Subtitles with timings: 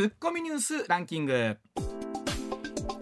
[0.00, 1.58] ツッコミニュースランキング。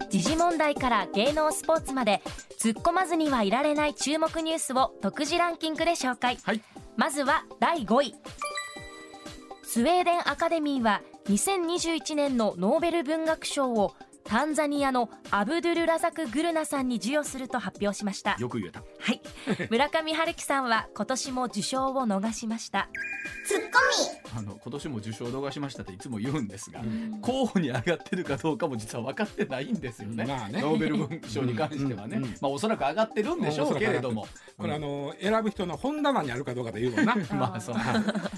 [0.09, 2.21] 時事問題から芸能スポーツまで
[2.59, 6.61] 突っ込まずにはいられない注目ニュースを独自ランキングで紹介、はい。
[6.97, 8.15] まずは第5位。
[9.63, 13.93] スウェーデンアカデミーは2021年のノーベル文学賞を
[14.29, 18.35] タンザニアのアブドゥル・ラザク・グルナさんに授与すると発表しました。
[18.37, 18.83] よく言えた。
[18.99, 19.21] はい。
[19.71, 22.89] 村上春樹さんは今年も受賞を逃しました。
[23.47, 23.79] ツッコ
[24.37, 26.81] あの今年も受賞を逃しましたっていつも言うんですが、
[27.21, 30.61] 候補に上がってるかどうかも実は分かってないんですよね,、まあね。
[30.61, 34.27] ノーベル文賞に関してはね、うんうんうんまあおそらく上がってるんでしょうけれども、
[34.57, 37.15] これあの選ぶ人の本棚にあるかどうかで言うもんな。
[37.33, 37.75] まあそう。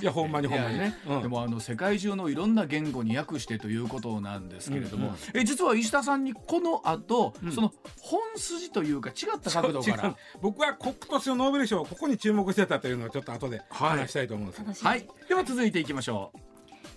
[0.01, 1.21] いやほんまにほんまにね、うん。
[1.23, 5.17] でもあの世界中のいろんな言語に訳してということなんですけれども、うんうん。
[5.33, 9.97] え実は石田さんにこの後、その本筋というか違った角度か違う。
[9.97, 13.99] ら僕は今年のノーベル賞ここに注目してたというのをちょっと後ではい。
[13.99, 14.59] 話したいと思うんです。
[14.59, 15.07] よ、楽しみ、はい。
[15.27, 16.39] では続いていきましょう。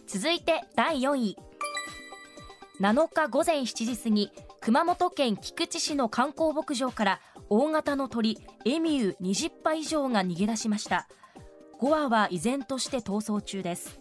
[0.06, 1.36] 続いて第4位。
[2.80, 11.08] 7日午前7時過ぎ熊本県菊池市の観光牧場から大型の鳥エミュー20羽以上が逃げ出しました。
[11.80, 14.00] 5羽は依然として逃走中です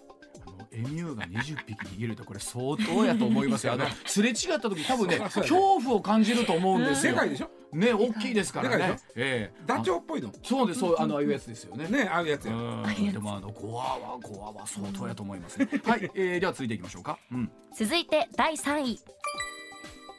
[0.73, 3.73] エミューが20匹逃げるとこれ相当やと思いますよ。
[3.73, 7.13] あの すれ違った時多分ね恐怖を感じると思うんですよ。
[7.13, 7.49] でかいでしょ？
[7.73, 8.97] ね大きいですからね。
[9.15, 9.63] ええ。
[9.65, 10.31] ダチョウっぽいの？
[10.43, 11.87] そうですそうあのああいうやつですよね。
[11.87, 12.53] ねああいうやつや。
[12.53, 13.11] うん。
[13.11, 15.67] でもあのゴアはゴアは相当やと思いますね。
[15.85, 17.17] はい、えー、では続いていきましょうか。
[17.31, 17.51] うん。
[17.75, 18.99] 続いて第3位。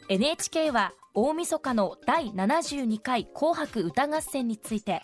[0.09, 5.03] NHK は大晦日の第72回紅白歌合戦について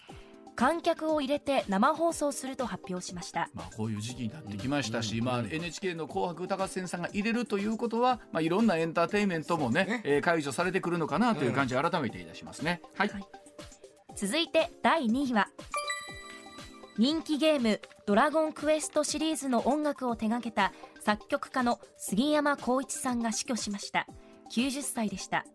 [0.60, 3.48] 観客を入れて生放送すると発表しました。
[3.54, 10.02] まあ、こういう時期になってきましたし、まあ、NHK の「紅白歌合戦」さんが入れるということは、まあ、いろんなエンターテインメントもねね。
[10.04, 12.82] えー解除されてくるのかなという感じを改めていたしますね。
[12.94, 13.24] はい、はい。
[14.14, 15.48] 続いて第2位は
[16.98, 24.06] 人気ゲーム「ドラゴンクエスト」シリーズの音楽を手掛けた作曲家の杉山浩一さんが死去しました。
[24.50, 25.46] 90歳でした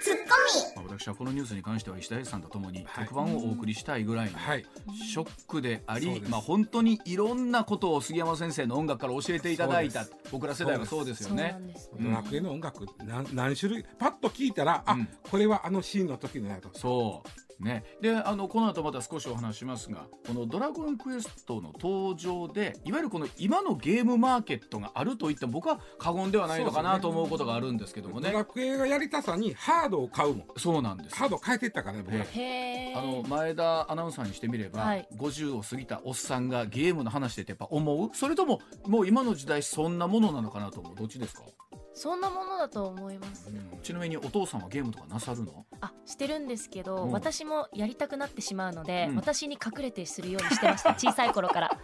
[0.00, 0.28] ツッコ
[0.76, 3.04] まあ、私はこのニュースに関しては石田英さんとともにはい。
[3.04, 4.64] 特番をお送りしたいぐらいのはい。
[5.10, 10.06] ショックであり、まあ、本当にいろんなことを杉山先生の音楽から教えていただいた。
[10.30, 11.58] 僕ら世代はそうですよね。
[12.00, 13.84] ドラクエの音楽何何種類？
[13.98, 15.08] パッと聞いたらあ、うん。
[15.30, 28.30] これはあのシーンの時のやとそうね、であのこの後また少しお話ししますがこの「ドラゴンクエスト」の登場でいわゆるこの今のゲームマーケットがあると言っても僕は過言ではないのかなと思うことがあるんですけどもね。
[28.30, 30.46] ドラクエがやりたさにハードを買うもん。
[30.56, 31.16] そうなんです。
[31.16, 32.24] ハード変えていったからね僕ら、
[33.00, 35.08] あの前田アナウンサーにしてみれば、はい。
[35.16, 38.10] 50を過ぎたおっさんがゲームの話でってやっぱ思う？
[38.14, 40.94] それとももう今の時代そんなものなのかなと思う？
[40.94, 41.42] どっちですか、
[41.98, 43.50] そんなものだと思います。
[43.82, 45.66] ちなみにお父さんはゲームとかなさるの？
[45.80, 47.10] あしてるんですけど、うん。
[47.10, 49.16] 私もやりたくなってしまうので、うん。
[49.16, 50.94] 私に隠れてするようにしてました。
[50.96, 51.78] 小さい頃から。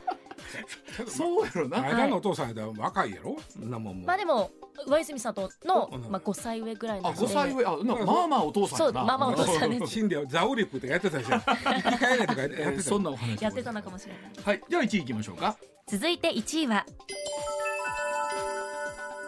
[1.08, 3.36] そうやろな、前田のお父さんやったら若いやろ？
[3.48, 4.03] そんなもんも。
[4.04, 4.50] うまあでも
[4.86, 7.19] 上泉さんとのうん、まあ、5歳上ぐらいので。
[7.19, 9.00] 5歳上あなまあまあお父さんやな。
[9.00, 14.22] そうまあまあお父さんです 死んでザオリップとかやってたでしょ生き返れとかやってえーたそんなお話やってたのかもしれない。
[14.44, 15.56] はいでは1位いきましょうか。
[15.88, 16.86] 続いて1位は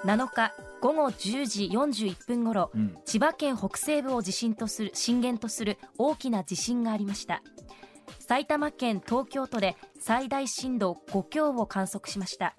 [0.05, 2.97] 7日午後10時41分ごろうん。
[3.05, 7.43] 千葉県北西部を地震とする震源とする大きな地震がありました。
[8.21, 12.55] 埼玉県東京都で最大震度5強を観測しました。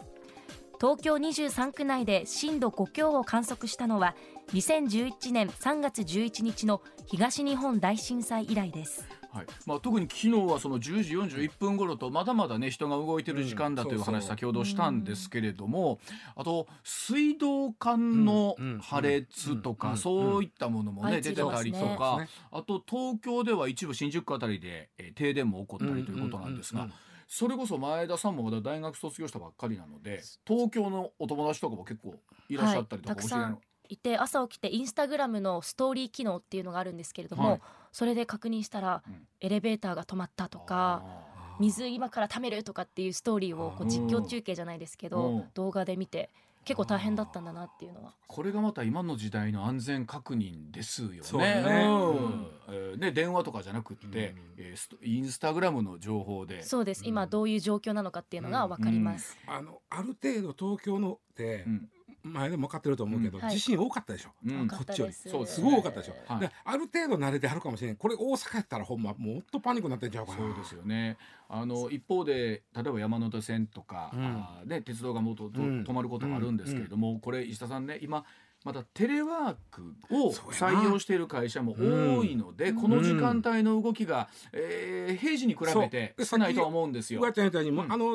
[0.80, 4.16] 東京23区内で震度5強を観測したのは
[4.54, 9.46] 2011年3月11日の東日本大震災以来ですはい。
[9.66, 16.00] まあ、特に昨日はその10時41分頃とまだまだね人が動いてる時間だという話先ほどしたんですけれども
[16.36, 22.30] あと水道管の破裂とかうんそういったものもね出てたりとますねかね。
[22.52, 26.88] あと東京では一部新宿区あたりでえー停電も起こったりということなんですが
[27.28, 32.16] それこそ前田さんもまだ大学卒業したばっかりなので東京のお友達とかも結構
[32.50, 33.24] いらっしゃったりとかはい。
[33.24, 33.60] たくさん
[33.90, 37.62] いて朝起きてインスタグラムのストーリー機能っていうのがあるんですけれども、はい
[37.98, 39.28] それで確認したら、うん。
[39.42, 45.46] エレベーターが止まったとかあ水今から貯めるとかっていうストーリーをこう実況中継じゃないですけど、うん。
[45.56, 46.30] 動画で見て
[46.64, 48.14] 結構大変だったんだなっていうのは。
[48.28, 51.10] これがまた今の時代の安全確認ですよ
[51.40, 51.64] ね。
[51.64, 52.48] ねうんうん。
[52.68, 56.62] えーね電話とかじゃなくって、えーストインスタグラムの情報で。
[56.62, 57.02] そうです。
[57.04, 61.90] 今どういう状況なのかっていうのが分かります、あのある程度東京のってうん
[62.28, 63.44] 前でも分かってると思うけど、うん。
[63.44, 63.54] はい。
[63.54, 64.68] 地震多かったでしょ、うん。
[64.68, 65.14] こっちより。
[65.14, 66.40] そうですすごい多かったでしょ、はい。
[66.42, 70.38] である程度慣れてはるかもしれないこれ大阪やったらほんまもっとパニックになってんちゃうかな。
[70.38, 71.18] そうですよね。
[71.50, 74.26] あの一方で例えば山手線とか、うん。
[74.26, 75.84] あーね鉄道がもっととうん。
[75.84, 78.26] 止まることがあるんですけれども、これ石田さんね今
[78.68, 82.82] またテレワークを採用している会社も多いので、うん。
[82.82, 87.22] この時間帯の動きが、えー平時に比べて少ないとは思うんですよ。
[87.24, 87.34] あの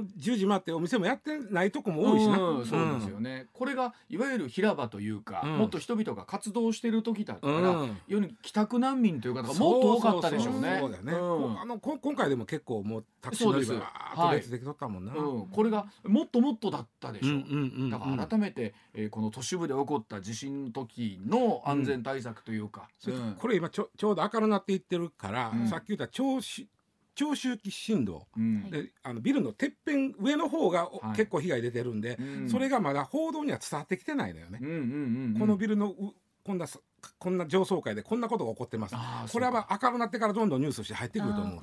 [0.03, 5.57] 10時回ってお店もやってないとこも多いしな、うんそうですよね、これがいわゆる平場というか、うん。
[5.57, 7.99] もっと人々が活動している時だったら、うん。
[8.07, 10.77] 世に帰宅難民という方がもっと多かったでしょうね。
[10.81, 17.91] そうだよね、うんあのこ今回でも結構もうタクシー乗り場が列できとったもんな、うん、これがもっともっとだったでしょう。
[17.91, 23.35] だから改めて、えーこの都市部で起こった地震の時の安全対策というか、それうん。
[23.35, 25.69] これ今ちょちょうど明るなっていってるから、うん。
[25.69, 26.67] さっき言った長周
[27.15, 28.27] 長周期振動。
[28.37, 28.71] うん。
[28.71, 31.17] であのビルのてっぺん上の方がおはい。
[31.17, 32.49] 結構被害出てるんで、うん。
[32.49, 34.59] それがまだ報道には伝わってきてないのよね。
[34.63, 34.81] うんうんうん
[35.35, 35.37] うん。
[35.39, 36.81] このビルのうこんなさ
[37.19, 38.95] こんな上層階でこんなことが起こってます。
[39.33, 41.61] これは明るなってからどんどんニュースとして入ってくると思う。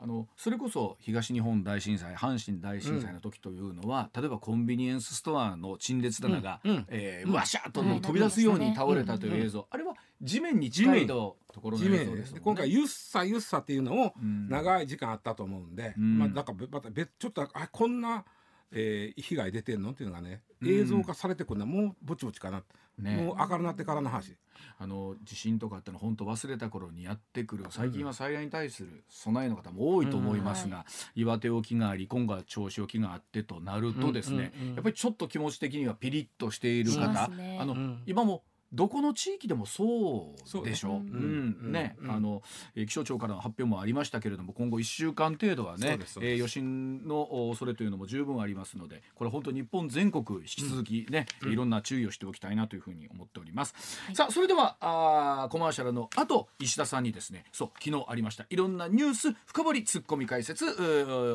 [0.00, 6.70] あのそれこそ東日本大震災阪神大震災の時というのは、例えばコンビニエンスストアの陳列棚が、うん。
[6.70, 6.86] うん。
[6.88, 7.34] えーうん。
[7.34, 9.42] わしゃっとはい飛び出すように倒れたといううん。
[9.42, 12.38] 映像、あれは地面に近いとところの地面映像ですね。
[12.38, 14.48] で今回ゆっさゆっさっていうのをうん。
[14.48, 16.18] 長い時間あったと思うんで、うん。
[16.18, 18.24] まあなんかべまた別ちょっとあこんな、
[18.72, 19.90] えー被害出てんの？
[19.90, 20.68] っていうのがねうん。
[20.68, 22.62] 映像化されてくるのはもうぼちぼちかな、
[22.98, 23.16] ね。
[23.16, 24.36] もう明るなってからの話。
[24.78, 30.84] あの地震とかっての本当忘れた頃にやってくる最近は災害に対する備えの方も多いと思いますが、
[31.14, 37.58] 岩手沖があり今回は銚子沖があってとなるとですね、うんうんうんやっぱりちょっと気持ち的にはピリッとしている方、すね。
[37.60, 38.02] あの、うん。
[38.06, 38.42] 今も
[38.72, 40.88] どこの地域でもそうでしょ？
[40.88, 40.90] う。
[40.92, 42.42] そうんね、うんあの
[42.74, 53.74] えー気象庁からの発表もありましたけれども今後1週間程度はそねえー余震のお恐れというのも十分ありますのでこれ本当日本全国引き続きね、いろんな注意をしておきたいなというふうに思っております。
[54.06, 60.64] はいさあそれではあーコマーシャルの後石田さんにですねそう昨日ありましたいろんなニュース深掘りツッコミ解説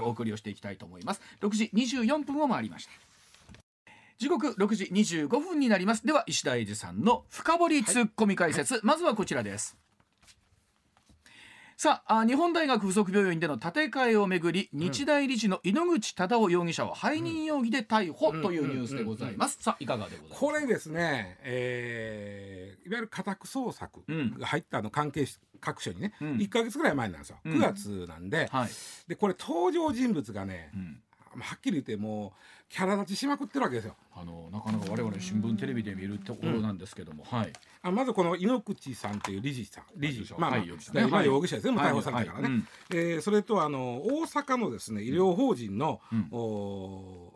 [0.04, 1.22] お送りをしていきたいと思います。
[1.42, 2.92] 6時24分を回りました。
[4.18, 6.06] 時刻6時25分になります。
[6.06, 9.78] では石田英二さんの深掘りツッコミ解説、まずはこちらです。
[11.80, 20.34] さああ日本大学附属病院での建て替えをめぐり日大理事の井ノ口忠夫容疑者を背任容疑で逮捕というニュースでございます、さあいかがでございます？
[20.34, 24.40] かこれですね、えーいわゆる家宅捜索うん。
[24.40, 25.28] が入ったあの関係
[25.60, 26.28] 各所にね、うん。
[26.38, 27.58] 1か月ぐらい前なんですよ、うん。
[27.58, 28.70] 9月なんで,、はい、
[29.08, 31.02] でこれ登場人物がねう、ん。
[31.40, 33.96] はっきり言ってもうキャラ立ちしまくってるわけですよ。
[34.14, 37.54] あのなかなか我々新聞テレビで見るところなんですけども、はい。
[37.82, 41.26] あまずこの井ノ口さんという理事さん理事まあ、まあはい容疑者ねはい。
[41.26, 42.64] 容疑者ですね、もう逮捕されたからね、はいはい。
[42.92, 46.28] えーそれとあの大阪のですね医療法人の、うん。
[46.32, 47.32] お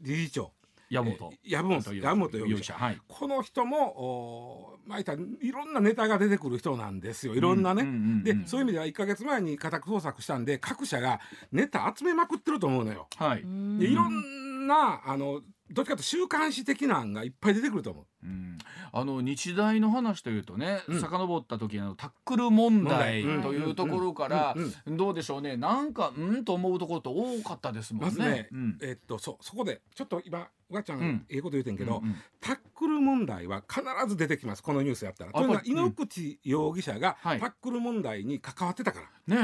[0.00, 0.52] 理事長。
[0.88, 1.32] 山本。
[1.44, 2.74] えー籔本容疑者。
[2.74, 2.98] はい。
[3.08, 7.34] この人もおまあ言ったらいろんなネタが出てくる人なんですよ。
[7.34, 7.84] いろんなね。
[8.24, 11.20] でそういう意味では1か月前に家宅捜索したんで各社が
[11.50, 13.08] ネタ集めまくってると思うのよ。
[13.16, 13.42] はい、
[13.78, 18.06] でいろんなあのどっちかというと週刊誌的な案がいっぱい出てくると思う。
[18.24, 18.58] うん。
[18.92, 21.00] あの日大の話というとね、うん。
[21.00, 24.54] 遡った時のタックル問題というところから
[24.86, 25.56] どうでしょうね。
[25.56, 26.44] なんかうん？
[26.44, 28.06] と思うところって多かったですもんね。
[28.06, 28.78] まずね、うん。
[28.82, 31.26] えっとそそこでちょっと今うわちゃん、うん。
[31.30, 32.16] ええこと言うてんけど、うんうん。
[32.40, 34.62] タックル問題は必ず出てきます。
[34.62, 35.30] このニュースやったら。
[35.30, 37.40] あというのは井ノ口容疑者がタはい。
[37.40, 39.36] ックル問題に関わってたかね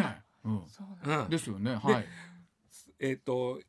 [0.45, 0.63] え、うん。
[0.69, 1.49] そうなんです。
[1.49, 1.75] よね。
[1.75, 2.07] はい。
[3.01, 3.61] えっ、と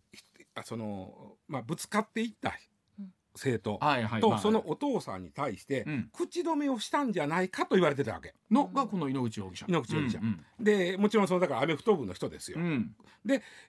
[0.63, 2.53] そのまあぶつかっていった
[2.99, 3.79] うん生徒
[4.21, 8.33] とそのお父さんに対してうん口止めをしたんじゃないかと言われてたわけ。
[8.51, 9.65] のがこの井ノ口容疑者。
[9.69, 12.57] 井ノ口容疑者うんでもちろんそのだからアメフト部の人ですよ。
[12.59, 12.95] うんうん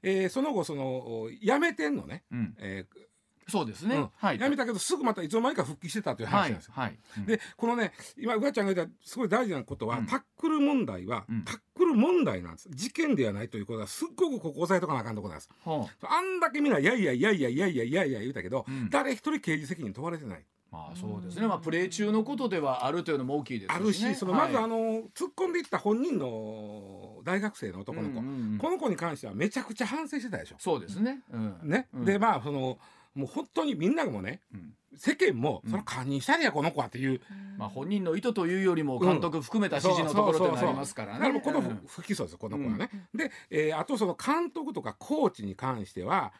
[0.03, 2.25] えーその後その辞めてんのね。
[2.33, 3.10] うんえー
[3.51, 3.97] そうですね。
[3.97, 4.39] うんはい。
[4.39, 6.73] 辞めたけどすぐまたいつの間にか復帰してたというはい話なんですよ。
[6.77, 6.99] はい。
[7.19, 21.47] うんでこのね今うわちゃんが言ったすごい大事なことは、うんタックル問題は、うんタックル問題なんです事件ではないということはすっごくここ押さえとかなあかんところなんですはああんだけみんないやいやいやいやいやいやいやいや言うたけど、うん誰一人刑事責任問われてない、まあそうですね。
[21.47, 23.75] まあプレー中のことではあるというのも大きいですね。
[23.75, 24.77] あるしそのはいまずあの
[25.15, 30.57] 突っ込んでいった本人の大学生の男の子、うんうんうんこの子に関してはめちゃくちゃ反省してたでしょ。
[30.59, 31.23] そうですね。
[31.33, 32.79] うんねうんでまあその
[33.15, 34.75] もう本当にみんながもねうん。
[34.97, 35.71] 世間も、うん。
[35.71, 37.21] その堪忍したりやこの子はっていう。
[37.57, 41.19] まあ本人の意図というよりも監督含めた指示のところってなりますからね。
[41.19, 41.83] だからもうこのうん。
[41.87, 42.91] 不起訴ですよこの子はね。
[43.15, 46.33] で、えーあとその監督とかコーチに関しては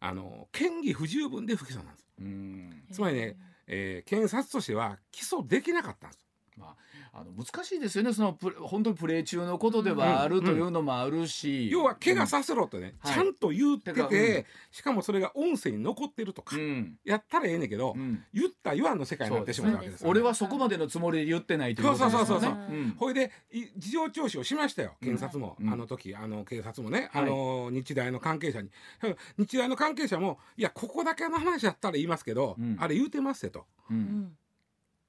[0.00, 2.06] あの嫌疑不十分で不起訴なんです。
[2.20, 2.84] うん。
[2.92, 3.36] つまりね、
[3.66, 6.26] えー検察としては起訴できなかったんです。
[6.56, 6.76] まあ、
[7.14, 8.12] あの難しいですよね。
[8.14, 16.96] そのプレ本当にプレー中のことではあるというのもあるし、要は怪我させろとね、はいちゃんと言っててかて、うんしかもそれが音声に残ってるとか、うん。
[17.04, 18.24] やったらええねんけど、うん。
[18.32, 20.06] 言った言わんの世界になってしまうわけです。
[20.06, 22.26] 俺はそこまでのつもりで言ってないということですよね。
[22.26, 22.80] そうそうそうそうう。
[22.80, 22.90] ん。
[22.98, 24.94] ほいでい事情聴取をしましたよ。
[25.02, 25.70] 検察も、うん。
[25.70, 27.22] あの時あの警察もね、はい。
[27.24, 28.70] あの日大の関係者に。
[29.36, 32.76] 日大の関係者もいやここだけの話やったら言いますけど、うん。
[32.80, 33.66] あれ言うてますよと。
[33.90, 34.32] ううんん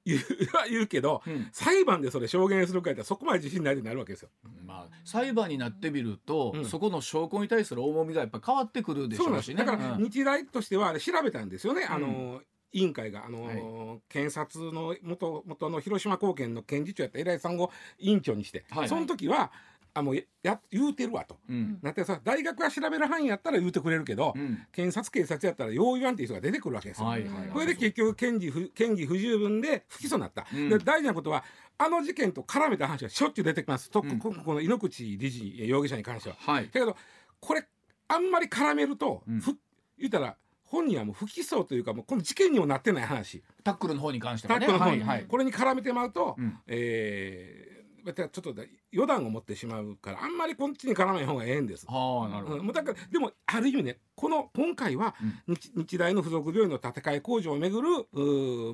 [0.04, 0.20] 言う
[0.56, 1.48] は言うけど、うん。
[1.52, 4.28] 裁判でそれ証言するかやったらそこまで自信ないってなるわけですよ。
[4.64, 6.64] まあ、裁判になってみると、うん。
[6.64, 9.56] そこの証拠に対する重みがやっぱ変わってくるでしょうしね。
[9.56, 10.02] だからうん。
[10.02, 12.42] 日大としては調べたんですよね、あの
[12.72, 13.24] 委員会が。
[13.24, 14.02] あの、はい。
[14.08, 18.88] 検察の元元の広島高検の検事長やった偉いさんを委員長にして、はい。
[18.88, 19.52] その時は
[19.94, 21.38] あもうやや言うてるわと。
[21.48, 21.78] うん。
[21.80, 24.66] なってさ大学が調べる範囲やったら言うてくれるけど、うん。
[24.72, 27.06] 検察警察やったらよう言わんっていう人が出てくるわけですよ。
[27.06, 27.48] はいはいはい。
[27.48, 30.68] これで結局嫌疑不嫌疑不十分で不起訴になった、うん。
[30.68, 31.44] で大事なことは
[31.78, 33.88] あの事件と絡めた話がしょっちゅう出てきます。
[33.90, 34.18] と、うん。
[34.18, 36.36] この井ノ口理事容疑者に関しては。
[36.38, 36.64] はい。
[36.64, 36.96] だけど
[37.40, 37.64] これ
[38.08, 39.40] あんまり絡めると、うん。
[39.40, 39.56] ふ
[39.96, 43.44] 言ったら本人はもう不起訴というかもうこの事件にもなってない話。
[43.62, 44.66] タックルの方に関してタはね。
[44.66, 45.26] ックルの方に、はいはい。
[45.26, 46.58] これに絡めてまうと、うん。
[46.66, 47.73] えー
[48.12, 48.54] ちょっと
[48.92, 51.86] 予断を持ってしまうからあんまりこっちに絡まない方がええんです。
[51.86, 52.58] はあなるほど。
[52.58, 55.14] うん、もうだからでもある意味ねこの今回は
[55.48, 57.88] 日,、日大の附属病院の建て替え工事をめぐる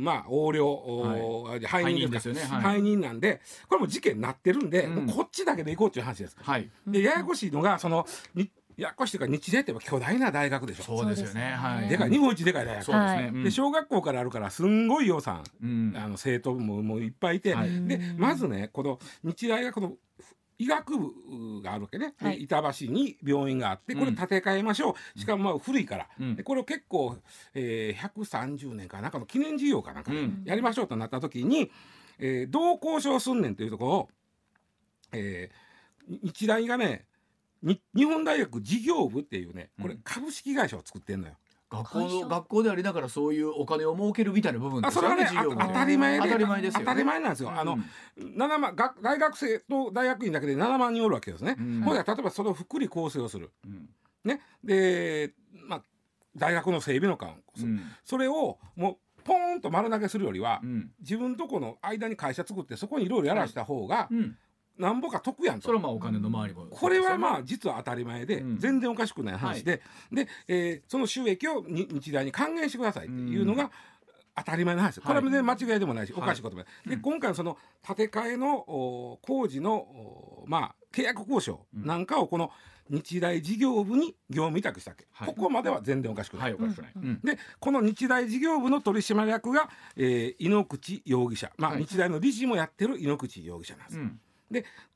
[0.00, 6.36] まあ横領、おー背任ですよねはい背任なんでこれも事件になってるんで、うんこっちだけで行こうっていう話です。
[6.40, 6.70] はい。
[6.86, 10.84] でややこしいのがそのにややこしいというか日大って巨大な大学でしょ。
[10.84, 11.52] そうですよね。
[11.52, 11.88] はい。
[11.88, 12.84] でかい日本一でかい大学。
[12.84, 13.44] そうですね。
[13.44, 15.94] で小学校からあるからすんごい予算、うん。
[15.96, 17.86] あの生徒ももういっぱいいて、はい。
[17.86, 19.92] でまずねこの日大がこの
[20.58, 22.42] 医学部があるわけね、ではい。
[22.42, 26.36] 板橋に病院があってこれ建て替えましょう、しかもまあ古いから、うん。
[26.36, 27.16] でこれを結構、
[27.54, 30.42] えー、130年かなんかの記念事業かなんかでうん。
[30.44, 31.70] やりましょうとなった時に、
[32.18, 34.08] えーどう交渉すんねんというところを、
[35.12, 35.70] えー
[36.22, 37.09] 日大がねに
[37.62, 41.34] 日本大学事業部っていうねこれうん株式会社を作ってんのよ。
[41.70, 45.24] 学校の学校でありながらそういうお金を儲けるみたいな部分ですよね。
[45.24, 46.84] あそれはね当たり前で当たり前ですよね。
[46.86, 47.52] 当たり前なんですよ。
[47.52, 47.78] あの
[48.18, 51.54] 7万が大学生と大学院だけで7万人おるわけですね。
[51.58, 53.52] うんほんで例えばそれを福利厚生をする。
[53.64, 53.88] うん
[54.22, 55.32] ね、で、
[55.66, 55.82] まあ、
[56.36, 64.36] 大学の整備の間をする、うんそれをもうポーンと丸投げするよりは、うん自分とこの間に会社作ってそこにいろいろやらした方がうん。
[64.80, 65.66] なんぼか得やんと。
[65.66, 66.66] それはまあお金の回りも。
[66.70, 68.58] これはまあ実は当たり前で、うん。
[68.58, 73.70] 全然おかしくない話で、で、えーその収益をに日大に還元してくださいっていうのが
[74.36, 75.00] 当たり前の話。
[75.00, 76.22] これは全然間違いでもないし、はい。
[76.22, 76.88] おかしいこともない。
[76.88, 77.02] で、うん。
[77.02, 82.50] 今回のその建て替えのお工事のおまあ契約交渉なんかをこの
[82.88, 85.28] 日大事業部に業務委託したわけ、はい。
[85.28, 86.44] ここまでは全然おかしくな。
[86.44, 86.52] はい。
[86.54, 87.20] うん。
[87.22, 91.84] でこの日大事業部の取締役が、えー井ノ口容疑者、まあはい。
[91.84, 93.98] 日大の理事もやってる井ノ口容疑者なんです。
[93.98, 94.20] うん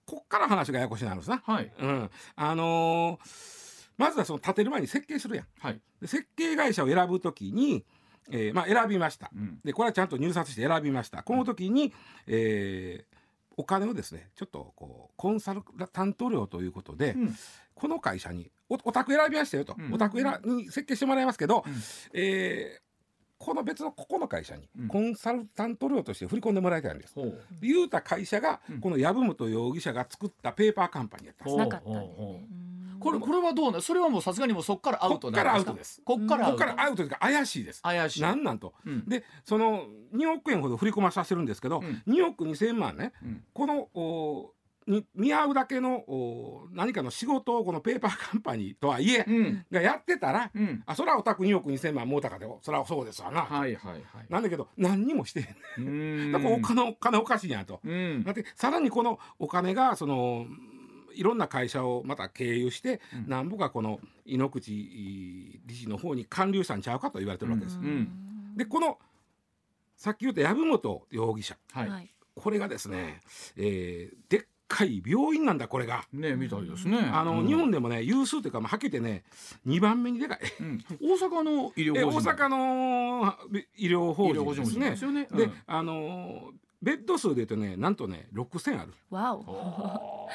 [0.06, 1.42] こっから話がややこしになるんですな。
[1.44, 3.54] はいうん、あのー
[3.96, 5.46] まずはその建てる前に設計するやん。
[5.60, 5.80] はい。
[6.00, 7.84] で設計会社を選ぶときに、
[8.28, 9.30] えーまあ、選びました。
[9.32, 11.22] うんでこれはちゃんと入札して選びました。
[11.22, 11.92] この時に、
[12.26, 13.14] えー
[13.56, 17.36] お金をですねちょっとこうコンサルタント料ということで、うん
[17.74, 21.74] この会社におお宅選びましたよと、うんお宅選に設計してもらいますけど、うん
[22.14, 22.83] えー
[23.44, 24.88] この別のここの会社にうん。
[24.88, 27.14] コンサルタント料として振り込んでもらいたいんです。
[27.14, 27.42] ほう。
[27.60, 28.80] 言うた会社が、うん。
[28.80, 31.56] この藪本容疑者が作ったペーパーカンパニーやったんです。
[31.58, 31.88] なかった
[33.04, 36.00] これこれはどうなそれはもうさすがにもうそこからアウトなんこっからアウトです。
[36.02, 37.82] こっからアウトここからアウトというか怪しいです。
[37.82, 38.22] 怪しい。
[38.22, 38.72] なんなんと。
[38.86, 39.06] うん。
[39.06, 39.84] でその
[40.14, 42.02] 2億円ほど振り込まさせるんですけど、うん。
[42.10, 43.12] 2億2,000万ね。
[43.22, 43.44] うん。
[43.52, 44.53] このお
[44.86, 49.66] に見合うだけのお何かの仕事をこのペーパーカンパニーとはいえ、うん。
[49.70, 50.82] がやってたら、うん。
[50.86, 54.02] あそれはお宅2億2,000万もうたかでそれはそうですわな、はいはいはい。
[54.28, 55.46] なんだけど何にもしてへん。
[55.78, 57.80] うーん だからお金お金おかしいやんと。
[57.84, 58.24] うん。
[58.24, 60.46] だってさらにこのお金がその
[61.14, 63.28] いろんな会社をまた経由して、うん。
[63.28, 67.78] なんぼかこの井ノ口理事の方に還流したんちゃうかと言われてるわけです。
[67.78, 68.54] ん。
[68.56, 68.98] でこの
[69.96, 71.56] さっき言った籔本容疑者。
[71.72, 71.88] はい。
[71.88, 72.10] はい。
[72.34, 73.20] これがですね、
[73.56, 76.04] えーでっかい病院なんだこれが。
[76.12, 79.24] ねみたいですねあの、うん日本でもね有数というか、まあ、はけてね
[79.66, 80.38] 2番目にでかい。
[80.60, 83.34] うん大阪の医療え大法人阪の
[83.76, 84.90] 医療法医療法人ですね。
[84.90, 86.52] ですよねで、うんあの
[86.82, 88.92] ベッド数で言うとねなんとね6,000ある。
[89.10, 90.28] わお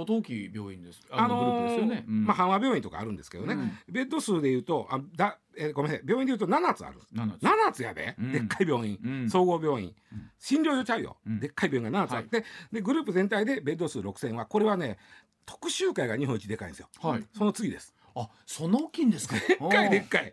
[0.00, 1.00] 相当大きい病院です。
[1.10, 2.04] ああのグループのですよね。
[2.08, 2.24] うん。
[2.24, 3.72] まあ阪和病院とかあるんですけどね、うん。
[3.88, 6.98] ベッド数で言うとあだ、えーごめんなさい病院で言うと7つある。
[7.14, 7.42] 7つ。
[7.42, 8.32] 7つやで、うん。
[8.32, 9.30] でっかい病院、うん。
[9.30, 10.30] 総合病院、うん。
[10.38, 11.40] 診療所ちゃうよ、うん。
[11.40, 14.98] でっかい病院が7つあって、でグループ全体でベッド数6,000はこれはね
[15.46, 16.88] 特集会が日本一でかいんですよ。
[17.00, 17.26] はい。
[17.36, 17.94] その次です。
[18.16, 19.36] あそんな大きいんですか？
[19.36, 20.32] ででっかいでっかい。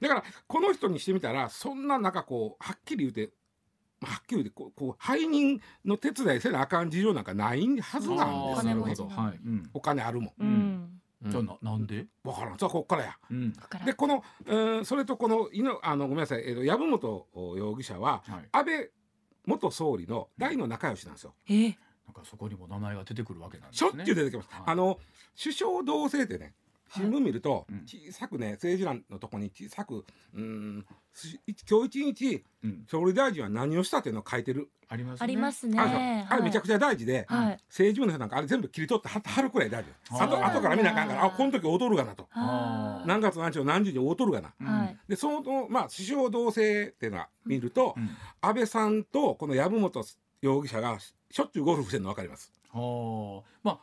[0.00, 3.45] だからこの人にしてみたらそんななんかこうはっきり言うてまあ
[4.02, 8.66] はっきり言うてこうこう背任の手伝いせなあかん事情なんかないはずなんあです。
[8.66, 9.70] よーなるほお金持ちなどはいうん。
[9.74, 11.00] お金あるもん、うん。
[11.24, 11.30] うん。
[11.30, 12.06] じゃあななんで？
[12.22, 12.58] 分からん。
[12.58, 13.16] さあこっからや。
[13.30, 13.52] うん。
[13.84, 17.26] でこの、えーそれとこのいのあのごめんなさい、えーと籔本
[17.56, 18.48] 容疑者ははい。
[18.52, 18.90] 安倍
[19.46, 21.34] 元総理の大の仲良しなんですよ。
[21.48, 21.52] え？
[21.52, 21.74] ー
[22.06, 24.48] なんかそこにも名前が出てくるわけなんですしょねっちゅう出てきます。
[24.50, 24.62] はい。
[24.66, 24.98] あの
[25.42, 26.54] 首相同棲ってね
[26.88, 27.84] 新聞見るとうん。
[27.86, 32.84] 小さくね政治欄のとこに小さくうーんし今日一日うん。
[32.88, 34.70] 総理大臣は何をしたっていうのを書いてる。
[34.88, 36.26] ありますね。
[36.28, 37.58] あれめちゃくちゃ大事で、はい。
[37.68, 39.90] 政治部の人なんかあれ全部切り取って貼貼るくらい大事。
[40.10, 42.28] あと後から見なあかんからあこの時踊るがなと。
[43.04, 44.94] 何月何日の何時に踊るがな。
[45.08, 48.10] でそのまあ首相同棲っていうのは見ると、うん。
[48.40, 50.04] 安倍さんとこの籔本
[50.40, 52.52] 容疑者がしょっちゅうゴルフしてるの分かります。
[52.70, 53.78] はあまあ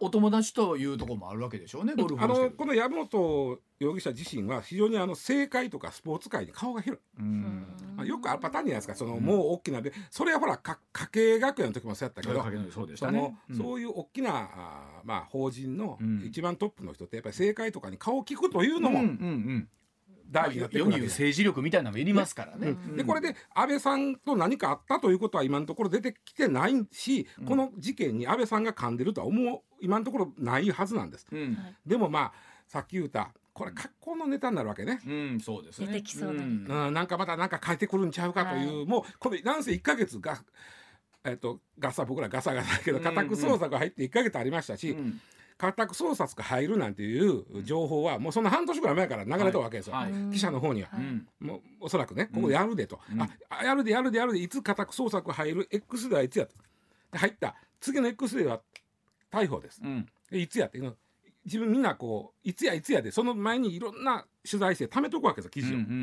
[0.00, 7.66] お友達というところもあるわけでしょうねゴルフあのこの籔本容疑者自身は非常にあの政界とかスポーツ界に顔が広い、うん。
[7.96, 9.24] まあ、よくあるパターンじゃないですかその、うん。
[9.24, 16.24] もう大きなでそれはほらか家計学園の時もそうやったけどそうでしそのたね、そういう大きなあーまあ法人のうん。
[16.26, 19.68] 一番トップの人ってやっぱり政界とかに顔を聞くというのもうんうんうん
[20.30, 21.04] 大事にな世に言う。
[21.04, 22.68] 政治力みたいなのもいりますからね。
[22.68, 31.26] うんでこれで安倍さんと何かあったということは今のところ出てきてないし、うんこの事件に安倍さんが噛んでるとは思う今のところないはずなんです。
[31.32, 32.32] うん、はいでもまあ
[32.66, 35.00] さっき言ったこれ格好のネタになるわけね。
[35.06, 35.88] うん、そうですね。
[35.88, 40.40] 出てきそうだんうん、なんかまたなんか変えてくるんちゃうかという、はもうこのなんせ1か月が、
[41.24, 45.20] えっと、ガサ僕らガサガサだけどうん家宅捜索入って1か月ありましたし、うん
[45.58, 50.12] 家宅捜索が入るなんていう情報はもうその半年ぐらい前から流れたわけですよ、はい。
[50.12, 50.32] はい。
[50.32, 50.88] 記者の方には。
[50.92, 51.26] はいうん。
[51.40, 53.20] もうおそらくねここでやるでと、うん。
[53.20, 53.28] あ
[53.64, 56.54] やるでやるでやるでいつ家宅捜索入る X ではいつやと
[57.12, 58.60] で入った次の X では
[59.32, 59.80] 逮捕です。
[59.82, 60.06] うん。
[60.30, 60.78] でいつやって。
[60.78, 60.94] いうの
[61.44, 65.94] 自分みんなこういつやいつやでその前にいろんな取材して貯めとくわけですよ記事を、うんうんう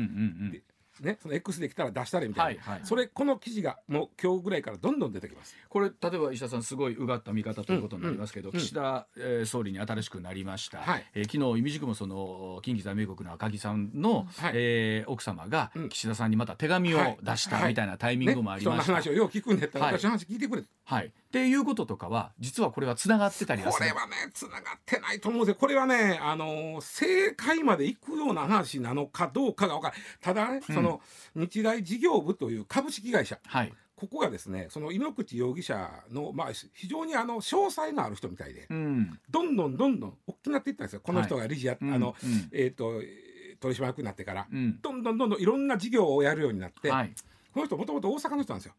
[0.48, 0.50] ん。
[0.50, 0.62] で
[1.00, 5.56] ねその X で来たら出したれみたいな、はいはいそれこの記事がもう今日ぐらいからどんどん出てきます。
[5.68, 18.92] これ例えば石田さんすごいうがった見方ということになりますけど、うんうん岸田、えー総理に新しくなりました、はいえー昨日いみじくもその近畿在明国の赤木さんの、はいえー奥様がうん岸田さんにまた手紙を出したはいみたいなタイミングもありました。
[18.94, 20.62] ね、人の話をよう聞くんだったら、はい私の話聞いてくれ。
[20.84, 23.88] はい、っていうこととかは実はこれはつながってたりはする。
[23.90, 25.58] これはねつながってないと思うんですよ。
[25.58, 30.85] これはねあのー正解まで行くような話なのかどうかが分からないただね、うんその
[31.34, 33.38] 日大事業部という株式会社。
[33.46, 41.00] はい、ここがですねその井ノ口容疑者の、まあ、非常にあの詳細のある人みたいでうん、どんどんどんどん大きくなっていったんですよ。
[41.02, 43.00] この人が理事や、うんあの、うんえっ、と
[43.60, 44.46] 取締役になってから。
[44.52, 44.78] うん。
[44.80, 47.12] どんどんどんどんいろんな事業をやるようになって、はい、
[47.52, 48.74] この人もともと大阪の人なんですよ。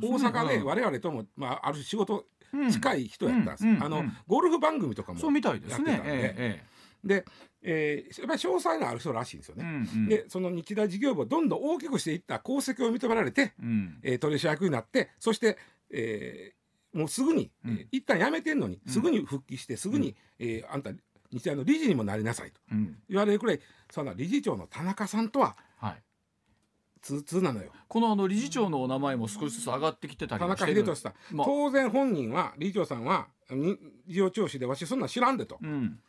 [0.00, 2.70] 大ね阪でうん我々とも、まあ、ある仕事うん。
[2.70, 5.92] 近い人やったんです、あのうんゴルフ番組とかもそうみたいですね。
[5.92, 6.24] やってたんで。
[6.24, 6.64] ええ
[7.04, 7.24] で、
[7.62, 9.68] えーやっぱり詳細のある人らしいんですよええね。
[9.70, 10.08] うんうん。
[10.08, 13.98] でその日大事業部をどんどん大きくしていった功績を認められて、うん。
[14.02, 15.58] えー取締役になってそして、
[15.90, 16.58] えー
[16.98, 17.70] もうすぐに、うん。
[17.72, 18.92] えー一旦辞めてんのにうん。
[18.92, 20.90] すぐに復帰してすぐに、えーあんた
[21.30, 22.60] 日大の理事にもなりなさいと。
[22.72, 22.96] うん。
[23.08, 26.02] 言われるくらいその理事長の田中さんとははい。
[27.00, 27.70] 通通なのよ。
[27.86, 31.46] このあの理事長のお名前も少しずつ上がってきてたり田中秀俊さん、まあ。
[31.46, 35.58] 当然本人は理事長さんはに事情聴取でわしそんなん知らんでと。
[35.62, 36.00] うん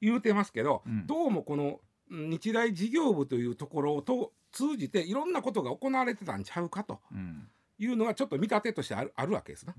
[0.00, 1.06] 言うてますけど、うん。
[1.06, 1.80] どうもこの
[2.10, 7.00] うん日大事業部というところをと通じていろんなことが行われてたんちゃうかと。
[7.12, 9.74] うんいうのがちょっと見立てとしてあるあるわけですな。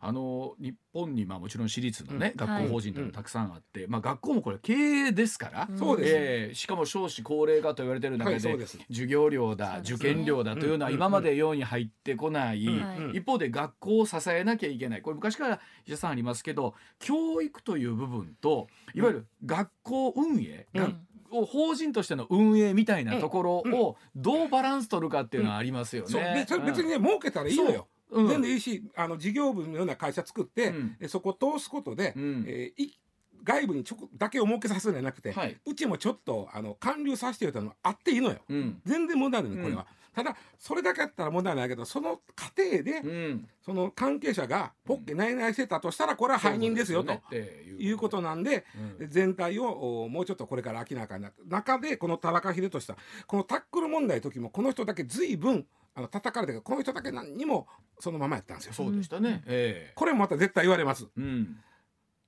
[0.00, 2.46] あの日本にまあもちろん私立のね、うん。
[2.46, 5.78] 学校法人というのがたくさんあって、まあ学校もこれ経営ですから、うん。
[5.78, 6.14] そうです。
[6.14, 8.78] ええしかも少子高齢化と言われてる中で,、はいです。
[8.88, 9.80] 授業料だ、ね。
[9.84, 10.96] 受験料だというのはうん。
[10.96, 12.80] 今までように入ってこない、うん。
[12.82, 13.16] はいうん。
[13.16, 15.02] 一方で学校を支えなきゃいけない。
[15.02, 23.74] これ昔から石田さんありますけど教育という部分といわゆる学校運営、うん法人としての運営みたいなところうん。
[23.74, 26.08] をどうバランス取るかっていうのはありますよね。
[26.10, 26.22] そう。
[26.22, 27.88] でそれ別にね、儲けたらいいのよ。
[28.12, 30.96] 全然いいしあの事業部のような会社作って、うん。
[30.98, 32.44] でそこを通すことで、うん。
[32.46, 32.98] えーい
[33.44, 35.56] 外部にちょこだけを儲けさせるんじゃなくて、はい。
[35.64, 38.38] うちもちょっとあの還流させてよってのはあっていいのよ。
[38.48, 38.80] うん。
[38.84, 39.86] 全然問題ないねこれは、
[40.16, 48.64] ただそれだけやったら問題ないけどその過程で、うんその関係者がポッケないないしてたとしたらこれは背任ですよねっていうことなんで、
[49.00, 57.66] うん全体をおもうちょっとこれから明らかになって中でこの田中秀俊さんこのタックル問題の時もこの人だけ随分あの叩かれてこの人だけ何にも
[57.98, 58.72] そのままやったんですよ。
[58.72, 59.42] そうでしたね。
[59.46, 61.08] ええこれもまた絶対言われます。
[61.16, 61.58] うん。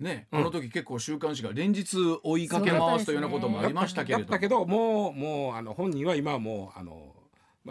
[0.00, 4.22] ね、うんあの時結構週刊誌が連日追いかけ回すというようなこともありましたけれども。
[4.22, 7.14] やったけどもうもうあの本人は今はもうあの、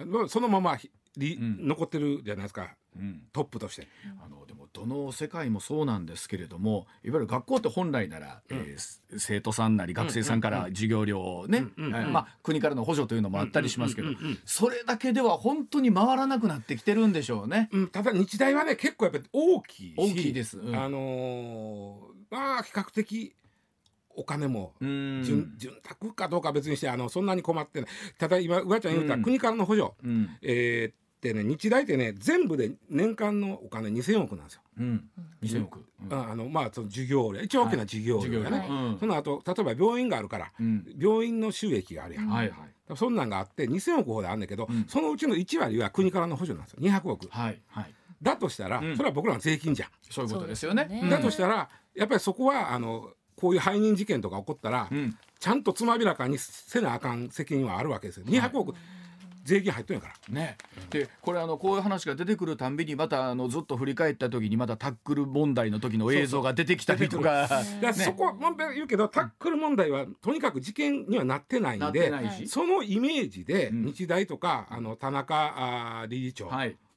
[0.05, 1.67] まあ、そのままひりうん。
[1.67, 2.75] 残ってるじゃないですか。
[2.95, 3.23] うん。
[3.33, 3.87] トップとして。
[4.23, 8.57] あのでもどの世界もそうなんですけれどもいわゆる学校って本来なら、うん。
[8.57, 11.85] えー生徒さんなり学生さんから授業料をね、うん。
[11.87, 11.95] うん。
[11.95, 14.09] えーまあ、国からの補助というのもあったりしますけど、
[14.45, 17.69] それだけでは本当に回らなくなってきてるんでしょうね。
[17.71, 20.59] うん、ただ日大はね結構やっぱり大きいし大きいです。
[20.59, 20.75] うん。
[20.75, 23.33] あのーまあ比較的
[24.17, 25.23] お金もうん。
[25.23, 27.89] 潤潤沢かどうかは別にしてあのそんなに困ってない。
[28.17, 29.23] ただ今上ちゃん言うた、うん。
[29.23, 30.29] 国からの補助、うん。
[30.41, 34.61] えーっってね日大ってね全部で年間のお金2,000億なんですよ。
[34.79, 35.09] うん。
[35.41, 35.83] 2000億。
[36.09, 36.13] うん。
[36.13, 37.41] ああのまあその授業料。
[37.41, 38.99] 一番大きな授業料がね、授業料うん。
[38.99, 40.85] その後例えば病院があるから、うん。
[40.97, 42.95] 病院の収益があるやん、はいはい。
[42.95, 44.85] そんなんがあって2,000億ほどあるんだけど、うん。
[44.87, 46.79] そのうちの1割は国からの補助なんですよ。
[46.81, 47.27] 200億。
[47.29, 47.93] はいはい。
[48.21, 48.95] だとしたら、うん。
[48.95, 50.83] それは僕らの税金じゃん、そういうことですよね。
[50.83, 51.03] そうですよね。
[51.03, 55.15] うんだとしたらやっぱりそこはあのこういう背任事件とか起こったら、うん。
[55.39, 58.25] ちゃんとつまびらかにせなあかん責任はあるわけですよ。
[58.25, 58.73] 200億、
[59.43, 60.33] 税金入っとんやから。
[60.33, 60.57] ね、
[60.89, 67.47] でこれあのこういう話が出てくるたんびにまたあのずっと振り返った時にまたタックル問題の時の映像が出てきたりとか。
[67.47, 72.11] だからそこも言うけどタックル問題はとにかく事件にはなってないなんっで
[72.47, 73.85] そのイメージでうん。
[73.85, 76.51] 日大とか、あの田中理事長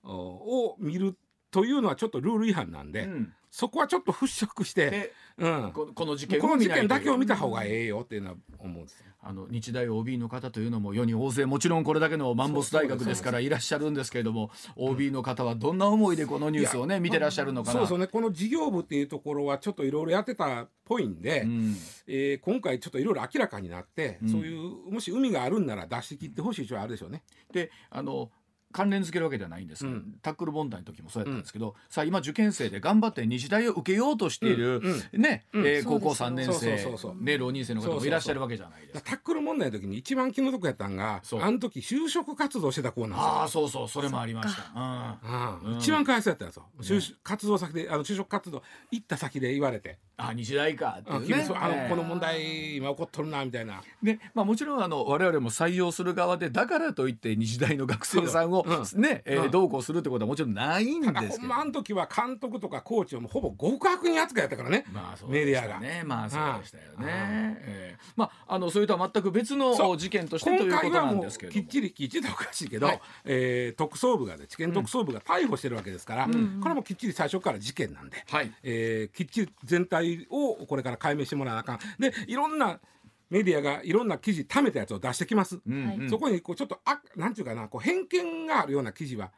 [0.05, 1.16] を見る
[1.50, 8.36] というのはちょっとルール違反なんで、うんそこはちょっと払拭して、でうん、ここの事件この事件だけを見たが方がええよっていうのは。
[8.58, 8.84] 思うん。
[8.84, 9.06] ですよ。
[9.22, 17.80] あの日大 OB の方というのも世に大勢もちろんこれだけのマンモス大学ですからいらっしゃるんですけれども OB の方はどんな思いでこのニュースをね見てらっしゃるのかな。
[17.80, 21.76] そうそうねこの事業部っていうところはちょっといろいろやってたっぽいんで、うん。
[22.06, 24.28] えー今回ちょっといろいろ明らかになって、うん。
[24.30, 27.22] そういうもし海があるんなら出し切ってほしい人はあるでしょうね。
[27.52, 28.30] であの
[28.72, 30.14] 関連付けるわけではないんですが、うん。
[30.22, 34.80] タックル問題の時もそうやったんですけど、さあ今受験生で頑張って日大を受けようとしている、
[35.12, 35.20] うん。
[35.20, 35.66] ね、うん。
[35.66, 39.11] えー高校3そうです年生ね浪人生の方もいらっしゃるわけじゃないですか。
[39.11, 43.24] タックル問題の時に一番気の毒やったんがあの時就職活動してた子なんですよ。
[43.24, 44.62] ああそうそうそれもありました。
[44.74, 45.68] うん。
[45.68, 45.78] うんうん。
[45.78, 49.98] 一番かわいそうやったんですよ、就職活動先であの就職活動行った先で言われて。
[50.16, 50.98] あ日大か。
[51.00, 51.46] って「あいうね。
[51.54, 53.83] あの、ええこの問題今起こっとるな」みたいな。
[54.02, 59.03] でまあ、もちろんあの我々も採用する側でだからといって日大の学生さんを、うん。
[59.03, 59.51] ねえーうん。
[59.51, 61.49] どうこうするってことはもちろんないんですけど。
[61.49, 64.85] まあの時は監督とかコーチをもうほぼ極悪に扱いやったからね。
[64.92, 65.79] まあそうメディアが。
[65.81, 66.03] でしたね。
[66.05, 67.11] まあそうでしたようんね。
[67.11, 71.62] ええまああのそれとは全く別の事件としてと今いうことなんですけれども。
[71.62, 73.01] きっちりきっちりとおかしいけど、はい。
[73.25, 76.61] えー特捜部がね地検特捜部が逮捕してるわけですから、ん。
[76.61, 78.53] これもきっちり最初から事件なんで、はい。
[78.62, 81.79] えーきっちり全体をこれから解明してもらわなあかん。
[81.99, 82.81] でいろんな
[83.30, 89.30] メディアがいろんな記事貯めたやつを出してきます、うんそこにこうちょっとあなんていうかなこう偏見があるような記事は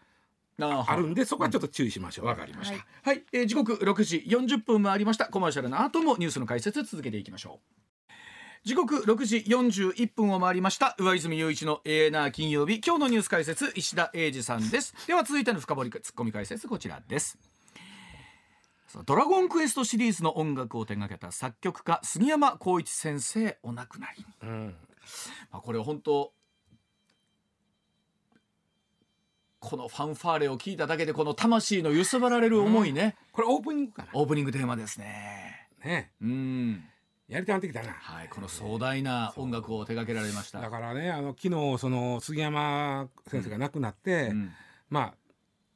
[0.61, 2.27] ああるんでそこはちょっと注意しましょう。
[2.27, 2.77] わかりました。
[2.77, 3.19] ははい。
[3.19, 5.27] い、えー時刻6時40分回りました。
[5.27, 7.83] コマーシャルの後もニュースの解説続けていきましょう。
[8.65, 10.95] 時刻6時41分を回りました。
[10.99, 12.81] 上泉雄一のエーナー金曜日。
[12.85, 14.95] 今日のニュース解説石田英二さんです。
[15.07, 17.39] では続いての深掘りツッコミ解説こちらです
[19.05, 24.77] ドラゴンクエストシリーズの音楽を手掛けた作曲家杉山浩一先生お亡くなり、うん。
[25.51, 26.33] まあ、これ本当
[29.61, 35.69] このファンファーレを聞いただけでこの魂の揺さばられる思いね、これオープニングかオープニングテーマですね。
[35.85, 36.11] なね。
[36.21, 36.85] うん
[37.29, 37.93] やりたなってきたな。
[37.93, 40.61] はいこの壮大な音楽を手掛けられました。
[40.61, 44.53] だからねあの昨日その杉山先生が亡くなって、うん。
[44.91, 45.15] まあ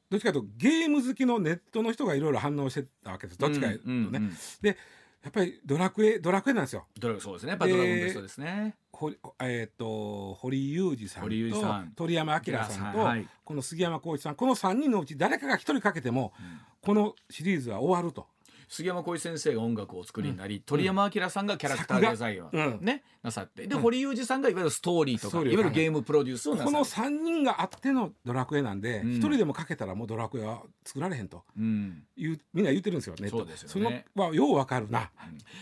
[0.09, 3.39] どっちかというとゲーム好きのネットの人がいろいろ反応してたわけです。
[3.39, 4.15] どっちかというとね、うんうん。
[4.15, 4.77] うんで
[5.23, 6.85] やっぱりドラクエドラクエなんですよ。
[6.97, 7.49] ドラそうですね。
[7.49, 8.75] やっぱりドラゴンクエストですね。
[8.93, 11.91] ほえー、と堀裕二さんとさん。
[11.95, 16.33] 鳥山明さんと、はいこの杉山浩一さんこの3人のうち誰かが1人かけても、
[16.81, 18.27] このシリーズは終わると。
[18.67, 22.49] 杉山浩一先生が音楽をお作りになり、鳥山明さんがキャラクターデザインを、
[22.79, 23.67] ねなさって。
[23.67, 23.81] で、うん。
[23.81, 26.71] 堀裕二さんがいわゆるストーリーとかいわゆるゲームプロデュースをなさる。
[26.71, 29.15] この3人があってのドラクエなんで、うん。
[29.15, 31.43] 一人でもかけたらもうドラクエは作られへんと。
[31.55, 34.05] みんな言ってるんですよネットそうですよね。
[34.15, 35.11] そのはようわかるな。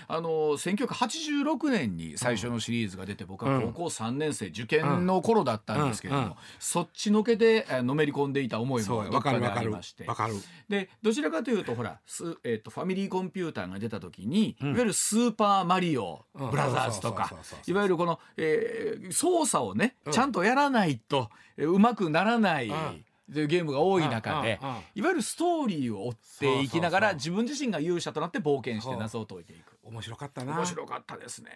[0.07, 9.71] あの1986年に最初のシリーズが出て、僕は高校3年生受験の頃だったんですけれども、そっちのけでえーのめり込んでいた思いもどっかでわかる。
[9.71, 10.05] まして。
[10.05, 10.35] わかる。
[10.69, 17.31] でどちらかというとほらス、えー、とファミリーコンピューターが出た時に、うんいわゆるスーパーマリオうんブラザーズとか
[17.67, 22.67] いわゆるこの、えー操作をね、うんちゃんとやらないとえーうまくならない。
[22.69, 24.59] うんというゲームが多い中で
[24.93, 30.55] いわゆるストーリーを追っていきながら自分自身が勇者となって冒険して謎を解いていく面白かったな。
[30.55, 31.49] 面白かったですね。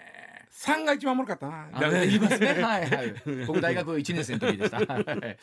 [0.51, 1.89] 3が一番おもろかったな。
[2.05, 2.47] 言いますね。
[2.53, 3.13] はいはい。
[3.45, 4.77] 僕大学1年生の時でした。
[4.93, 5.37] はい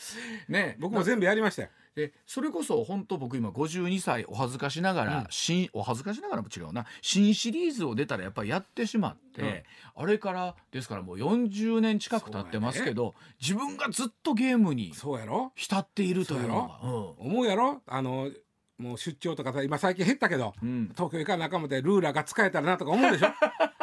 [0.48, 1.68] ね、僕も全部やりましたよ。
[1.96, 5.26] でそれこそ本当僕今52歳お恥ずかしながら、うん。
[5.30, 6.84] 新お恥ずかしながらも違うな。
[7.00, 9.64] 新シリーズを出たらやっぱりやってしまって、
[9.96, 15.52] あれからですからもう40年近く経ってますけど、自分がずっとゲームにそうやろ？
[15.56, 16.80] 浸っているというのが。
[17.18, 17.80] 思うやろ？
[17.86, 18.30] あの
[18.78, 20.68] もう出張とかさ今最近減ったけどうん。
[20.68, 23.28] うん東京行かなあかんもてルーラーが使えたらなとか思うでしょ？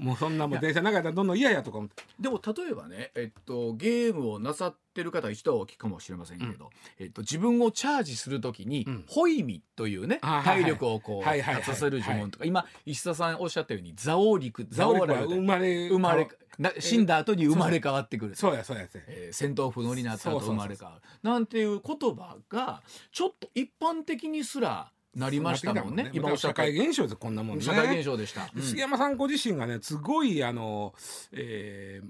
[0.00, 2.02] もうそんなもう電車の中やったらどんどん嫌やとか思って。
[2.18, 9.04] でも例えばね、えっと、ゲームをなさってる方は一度はお聞きかもしれませんけど、えっと、自分をチャージするときに、うん。
[9.06, 18.36] ホイミというね、体力をこう、立たせる呪文とか、今石田さんおっしゃったようにザオリクザオリクは生まれ生まれな死んだ後に生まれ変わってくる。
[18.36, 21.02] そうやそうやそうやえー戦闘不能になった後生まれ変わる。
[21.22, 22.82] なんていう言葉が
[23.12, 26.04] ちょっと一般的にすらなりましたもんね。
[26.04, 28.62] なってきた今おっしゃ社会現象ですこんなもんね社会現象でした、うん。
[28.62, 30.94] 杉山さんご自身がねすごいあの、
[31.32, 32.08] えー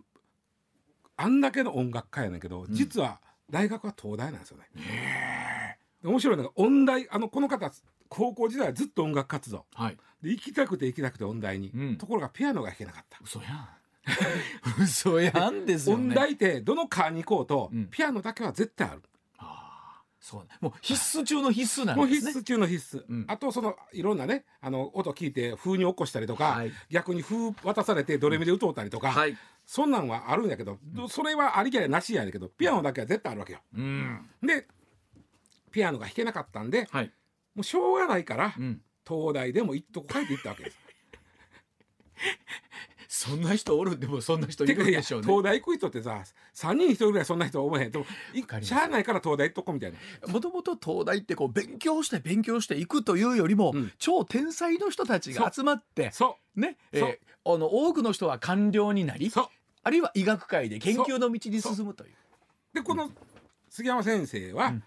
[1.22, 2.66] あんだけの音楽家やねんけど、ん。
[2.70, 4.70] 実は大学は東大なんですよね。
[6.02, 7.70] で面白いのが音大あのこの方
[8.08, 9.66] 高校時代はずっと音楽活動。
[9.74, 9.98] はい。
[10.22, 11.96] で行きたくて行きたくて音大に、うん。
[11.98, 13.18] ところがピアノが弾けなかった。
[13.22, 13.68] 嘘やん。
[14.82, 16.06] 嘘やんですよね。
[16.06, 17.88] 音大ってどの科に行こうと、うん。
[17.90, 19.02] ピアノだけは絶対ある。
[20.20, 20.48] そうね。
[20.60, 22.32] もう必須中の必須なんもうですね。
[22.32, 23.24] 必須中の必須、うん。
[23.26, 26.72] あとそのいろんなねあの音聞いて風に起こしたりとか、はい。
[26.90, 29.36] 逆に風渡されてドレミで歌うたりとか、はい。
[29.64, 30.78] そんなんはあるんやけど、
[31.08, 33.60] それはありきやなしやねんけどピアノだけは絶対あるわけよ。
[33.74, 34.28] うん。
[34.42, 34.66] で
[35.72, 37.12] ピアノが弾けなかったんではい。
[37.54, 38.82] もうしょうがないから、うん。
[39.08, 40.76] 東大でも行っとこかいって言ったわけです。
[43.20, 45.26] そんな人おるでもそんな人いるでしょうね。
[45.26, 46.22] 東大行く人ってさ
[46.54, 47.92] 3人1人ぐらいそんな人思えへん。
[47.92, 48.68] といかります。
[48.68, 49.98] しゃあないから東大行っとこみたいな。
[50.32, 53.92] もともと東大ってこう勉強して勉強していくというよりも、うん。
[53.98, 59.46] 超天才の人たちが集まってそね、えーあの多くの人は官僚になりうそう。
[59.82, 62.14] あるいは医学界で研究の道に進むという。
[62.72, 63.10] でこの
[63.68, 64.82] 杉山先生は、うん。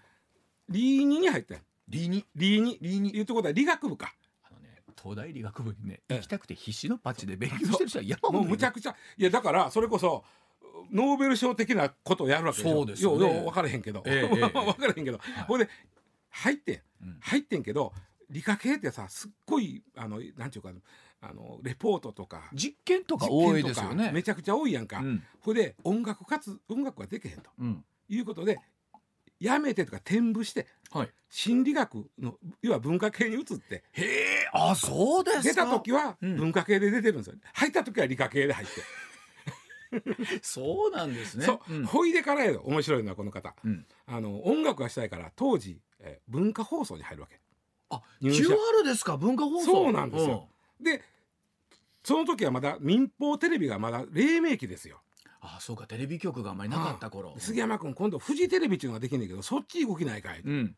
[0.70, 4.12] 理2に入ったよ理に理2理にいうところで理学部か。
[5.04, 6.16] 東大理学部にねええ。
[6.16, 10.24] 行きたくて必死のパッチで勉強してる人は山もうむちゃくちゃいやだからそれこそ
[10.90, 12.76] ノーベル賞的なことをやるわけでしょ。
[12.76, 13.34] そうですよね。
[13.34, 15.68] よう分からへんけど、ええええ 分からへんけど、ほいで
[16.30, 16.82] 入って
[17.20, 17.92] 入ってんけど
[18.30, 20.72] 理科系ってさすっごいあのなんていうか
[21.20, 24.10] あのレポートとか実験とか実多いですよね。
[24.12, 25.22] めちゃくちゃ多いやんか、うん。
[25.40, 27.84] ほいで音楽活音楽ができへんとうん。
[28.08, 28.58] いうことで
[29.44, 31.10] やめてとか転部してはい。
[31.28, 35.42] 心理学の要は文化系に移ってへえあそうですか。
[35.42, 36.36] 出た時はうん。
[36.36, 41.44] 文化系で出てるんですよ、入った時は理科系で入って、 そうなんですね。
[41.46, 41.84] そう、ん。
[41.84, 43.54] ほいでからやろ面白いのはこの方。
[43.64, 43.86] うん。
[44.06, 47.40] あの音楽がしたいから当時、えー文化放送に入るわけ。
[47.90, 49.16] あ QR ですか？
[49.16, 49.66] 文化放送。
[49.66, 50.48] そうなんですよ。
[50.80, 51.02] で
[52.02, 55.00] その時はまだ民放テレビがまだ黎明期ですよ
[55.44, 57.34] あそうかテレビ局があんまりなかった頃。
[57.38, 60.76] 杉山君今度フジテレビっていうのができんねんけどそっち動きないかい、うん。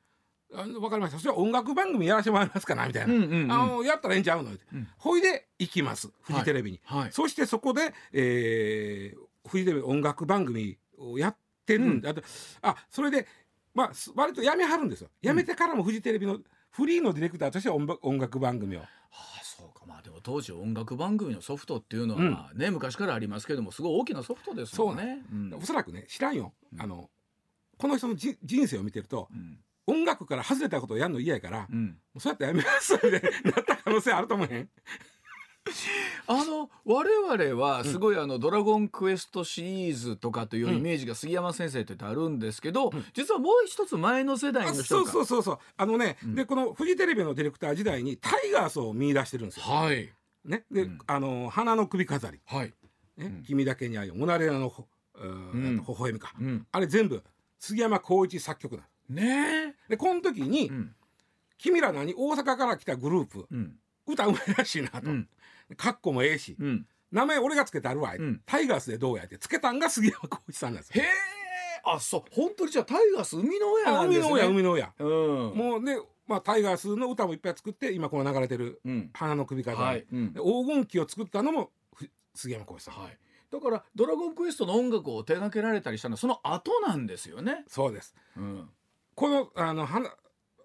[0.55, 1.19] あの分かりました。
[1.19, 3.53] それは音楽番組やらせてもらえますかなみたいな、うんうんうん。
[3.53, 4.89] あのやったらええんちゃうのって、うん。
[4.99, 7.13] ほいで行きますフジテレビに、はい。
[7.13, 12.23] そしてそこで、えー、フジテレビ音楽番組をやってるんで、あと
[12.63, 13.27] あそれで
[13.75, 15.11] まあす割とやめはるんですよ。
[15.23, 16.39] やめてからもフジテレビの
[16.71, 18.81] フリーのディレクターとして音楽番組を。
[18.81, 18.85] あ
[19.41, 19.45] あ
[20.27, 25.23] 当時音楽番組のソフトっていうのは、ね昔からありますけどもすごい大きなソフトですもんね。
[25.33, 26.83] うんおそらくね知らんよ、うん。
[26.83, 27.09] あの
[27.79, 29.61] この人のじ人生を見てるとうん。
[29.87, 31.97] 音楽から外れたことをやるの嫌やから、もうん。
[32.17, 33.11] うそうやってやめますみたい
[33.45, 34.69] になった可能性あると思うへん？
[36.29, 45.59] あの我々はすごいあの「ドラゴンクエスト」シリーズとかというイメージが杉山先生といってあるんですけど、実はもう一つ前の世代あそうの人がそうそうそう。
[45.77, 46.35] あのね、うん。
[46.35, 49.67] でこのフジテレビのディレクター時代にタイガースを見出してるんですよ。
[49.67, 50.13] はい
[50.47, 50.99] ね、で、うん。
[51.07, 52.75] あの花の首飾り、はい、
[53.17, 53.27] ね。
[53.27, 53.43] うん。
[53.43, 55.83] 君だけに愛をモナレラのほ、うん。
[55.87, 57.23] 微笑みか、うん、あれ全部
[57.59, 59.17] 杉山浩一作曲なの。
[59.17, 59.75] ね。
[59.89, 60.71] でこの時に、
[61.59, 63.79] 君ら何大阪から来たグループうん。
[64.07, 65.29] 歌うまいらしいなと、うん。
[65.77, 68.41] かっこもええし、うん、名前俺がつけてあるわ、うん。
[68.47, 71.03] タイガースでどうやってつけたんが杉山浩一さんなんですよ。
[71.03, 71.11] へえ
[71.85, 72.25] あそう。
[72.33, 74.29] 本当にじゃあタイガース生みの親なんですね。
[74.29, 75.09] の親海の親、うん、
[75.57, 83.19] もうね、まあ、タイガースの歌もいっぱい作って今この流れてるうん「花の首飾り」黄金期を作ったのもふ杉山浩一さん、はい、
[83.51, 87.65] だから「ドラゴンクエスト」の音楽を手掛けられたりしたのはその後なんですよね。
[87.69, 88.15] そうです。
[88.37, 88.69] うん。
[89.15, 90.11] このあの花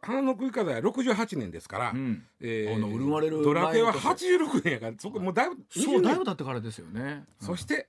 [0.02, 6.02] 花の首飾りは68年ですから、うん、えあの生まれるドラクエは前の86年やからそこもうだいぶそう20年。
[6.02, 7.26] だいぶ経ってからですよね。
[7.39, 7.88] そして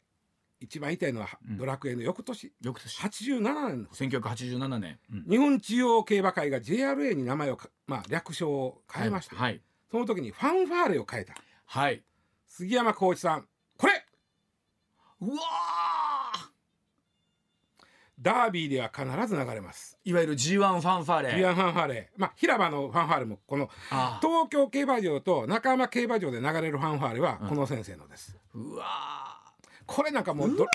[0.62, 1.58] 一番言いたいのは、うん。
[1.58, 2.52] ドラクエの翌年。
[2.62, 5.24] よく年87年1987年、うん。
[5.28, 9.60] 日本中央競馬会が JRA に名前をか、まあ、略称を変えまして、はい。
[9.90, 11.34] その時にファンファーレを変えた。
[11.66, 12.02] はい。
[12.46, 13.46] 杉山浩一さん。
[13.76, 14.04] これ。
[15.20, 16.52] うわー。
[18.20, 19.98] ダービーでは必ず流れます。
[20.04, 21.34] いわゆる G1 ファンファーレ。
[21.36, 22.10] ビアンファンファーレ。
[22.16, 23.68] まあ平場のファンファーレもこの
[24.20, 29.31] 東京競馬場と中山競馬場で流れるファンファーレはうんこの先生のです、うわー
[29.94, 30.66] これなんかもうど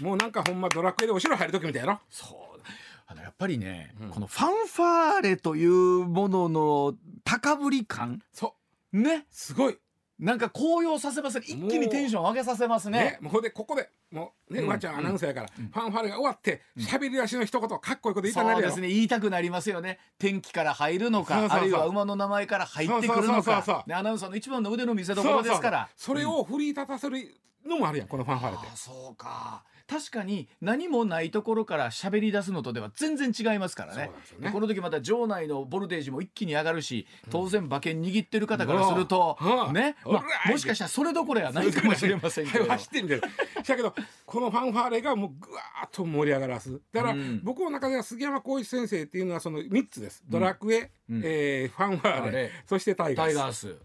[0.00, 2.00] もうなんかほんまドラクエでお城入る時みたいやろ？
[2.10, 2.60] そう
[3.06, 4.10] あのやっぱりね、うん。
[4.10, 8.20] このファンファーレというものの高ぶり感？
[8.32, 8.54] そ
[8.92, 9.18] ね？
[9.18, 9.78] うすごい。
[10.18, 11.44] なんか高揚させますね。
[11.46, 12.98] 一気にテンション上げさせますね。
[12.98, 14.78] ね、もうほんでここでもうね、うん。
[14.80, 15.68] ちゃんアナウンサーやから、うん。
[15.68, 18.72] ファンファーレが終わって喋、り出しの一言かっこいいこと言いたくなるやろ。
[18.72, 18.88] そうですね。
[18.88, 20.00] 言いたくなりますよね。
[20.18, 23.84] 天気から入るのかあるいは馬の名前から入ってくるのか。
[23.92, 25.88] アナウンサーの一番の腕の見せ所ですから。
[25.94, 27.18] それを振り立たせる
[27.66, 28.76] のもあるやんこのファンファーレって。
[28.76, 29.64] そうか。
[29.88, 34.10] 確かに何もないところから喋り出すのとでは全然違いますからね。
[34.40, 34.50] ね。
[34.50, 42.64] この時また場内のボルテージも一気に上がるし当然馬券握ってる方からすると、うんね、うんまあもしかしたらそれどころやないかもしれませんけど。
[42.76, 43.22] 走ってみてる
[43.66, 46.80] だけどこのファンファーレがもうぐわーっと盛り上がらす。
[46.92, 47.40] だから、うん。
[47.44, 51.22] 僕の中では杉山浩一先生っていうのはその3つです、ドラクエ、うん。
[51.24, 53.76] えーファンファーレそしてタイガース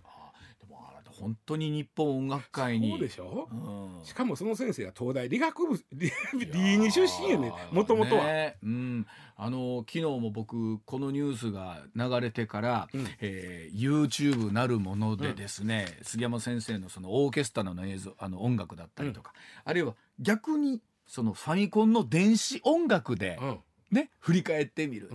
[1.22, 2.90] 本当に日本音楽界に。
[2.90, 3.48] そうでしょ？
[3.52, 4.06] うん。
[4.06, 6.12] しかもその先生は東大理学部 理
[6.52, 13.08] 理二出身やねもともとは、ねうん、あの昨日も僕このニュースが流れてから、うん。
[13.20, 23.60] えー YouTube なるものでですね、杉山先生のそのオーケストラの映像あの音楽だったりとか、あるいは逆にそのファミコンの電子音楽でうん。
[23.92, 25.10] ね、振り返ってみる、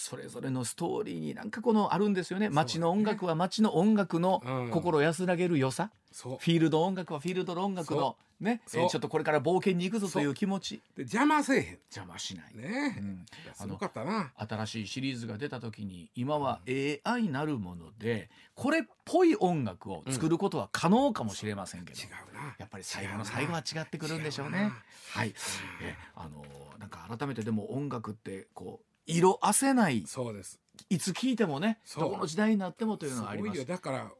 [0.00, 2.48] それぞれのストーリーになんかこのあるんですよね。
[2.48, 4.70] 街の音楽は街の音楽のうん。
[4.70, 6.38] 心安らげる良さ、そう。
[6.40, 10.76] フィールド音楽はフィールドの音楽のね、えーちょっとこれから冒険に行くぞという気持ち。
[10.96, 13.26] で邪魔せえ邪魔しない、へんねう、ん。
[13.52, 14.32] すごかったな。
[14.36, 16.60] 新しいシリーズが出た時に今は
[17.04, 22.56] AI なるものでこれっぽい音楽を作ることは可能かもしれませんけど、違うな。
[22.58, 24.72] やっぱり最後の最後は違ってくるんでしょうね。
[25.12, 25.34] はい、
[25.82, 26.42] えあの
[26.78, 30.04] なんか改めてでも音楽ってこう色あせない。
[30.06, 30.60] そうです。
[30.88, 33.58] いつ聴いてもねどこの時代になってもというのはあります。
[33.58, 33.64] よ。
[33.64, 34.10] だから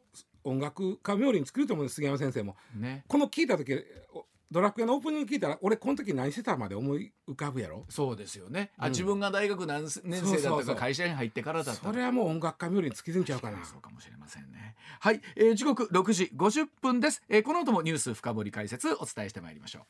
[0.44, 2.56] 音楽家冥利に作ると思うんです杉山先生も。
[2.74, 3.04] ね。
[3.08, 3.74] この聞いた時
[4.12, 7.84] おドラクエのオープニング聞いたら俺この時何してたまで思い浮かぶやろ？
[7.88, 8.72] そうですよね。
[8.78, 8.90] あ、うん。
[8.92, 11.82] 自分が大学何年生だったか会社に入ってからだった。
[11.82, 13.64] それはもう音楽家冥利に尽きるんちゃうかな？
[13.64, 14.74] そうかもしれませんね。
[14.98, 19.82] はい、えー時刻6時50分です、えーこの後もニュース深掘り解説お伝えしてまいりましょう。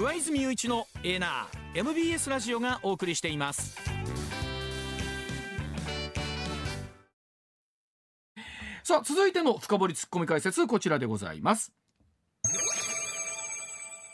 [0.00, 3.76] 上泉雄一のエーナー MBS ラジオがお送りしています。
[8.82, 11.74] さあ続いての深掘りツッコミ解説こちらでございます。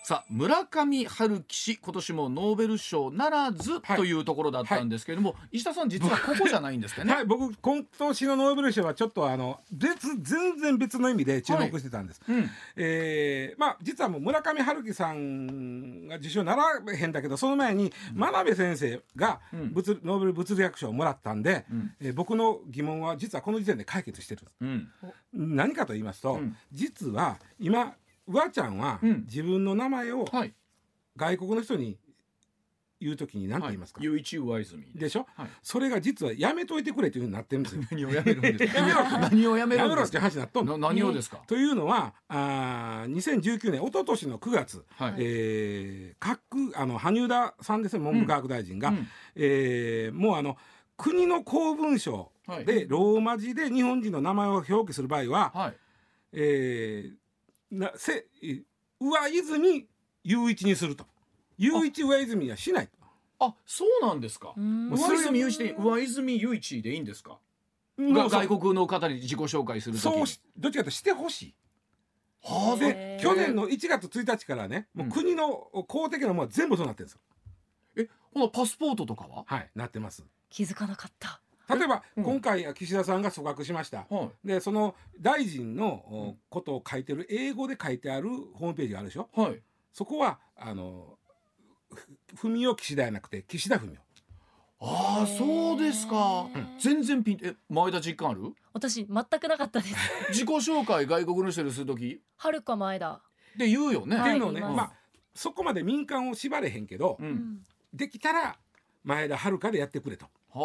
[0.07, 7.13] さあ村上春樹氏今年もノーベル賞ならずはいというところだったんですけれども、石田さん実はここじゃないんですってね。
[7.13, 7.25] はい。
[7.25, 16.65] 僕今年のノーベル賞はちょっとあの別全然別の意味で注目してたんです、うん、えーまあ実はもう村上春樹さんが受賞なら
[16.97, 19.73] へんだけどその前に真鍋先生がうん。
[19.73, 21.93] 物、ノーベル物理学賞をもらったんで、うん。
[21.99, 24.43] えー僕の疑問は実はこの時点で解決してる。
[24.61, 24.89] うん、
[25.33, 26.57] 何かと言いますと、うん。
[26.73, 27.97] 実は今
[28.29, 30.55] うわちゃんはうん自分の名前をはい。
[31.17, 31.99] 外国の人に
[33.01, 35.27] 言うときに何て言いますか、雄一上泉でしょ？
[35.37, 35.49] はい。
[35.63, 37.83] それが実はやめといてくれというふうになってるんですよ。
[37.93, 39.19] 何をやめるんですか？
[39.31, 40.21] 何をやめるやめろってんですか。
[40.21, 41.43] 話になっと何をですか？
[41.47, 45.15] というのはあー2019年一昨年の9月、はい。
[45.19, 46.41] えー各
[46.75, 50.57] あの萩生田さんですね文部科学大臣が、うんえーもうあの
[50.97, 55.75] 国の公文書はいでローマ字で日本人の名前を表記する場合は、はい。
[56.33, 57.15] えー
[57.71, 58.63] なせえ
[59.01, 59.87] 上泉
[60.25, 61.07] 雄一にすると
[61.59, 62.89] 雄一上泉はしない
[63.39, 64.55] あ、そうなんですか。
[64.57, 67.39] うん上泉雄一で上泉雄一でいいんですか？
[67.99, 71.55] 外国の方に自己紹介するときそうしどっちかというとしてほしい。
[72.43, 75.49] はあ、で去年の1月1日からねもう国の
[75.89, 77.21] 公的なものは全部そうなってるんですよ。
[77.97, 79.45] え、ほなパスポートとかは？
[79.47, 80.25] はいなってます。
[80.51, 84.07] 気づかなかった例えば、うん今回岸田さんが組閣しました。
[84.09, 84.47] はい。
[84.49, 89.29] でその大臣のおことを書いてる英語で書いてあるホームページがあるでしょ？
[89.35, 89.61] はい。
[89.93, 91.19] そこはあの
[92.37, 93.99] ふ文雄岸田じゃなくて岸田文雄
[94.79, 96.47] ああ、そうですか。
[96.79, 98.53] 全然ピン、え、前田実感ある？
[98.75, 99.07] 私全
[99.41, 99.95] くなかったです
[100.29, 102.21] 自己紹介外国の人にするとき？
[102.37, 103.23] はるか前だ
[103.57, 104.19] で言うよね。
[104.19, 104.93] っていうのをね、はいまあ
[105.35, 107.23] そこまで民間を縛れへんけど、う。
[107.25, 108.59] うんんできたら
[109.05, 110.59] 前田遥でやってくれとはあ、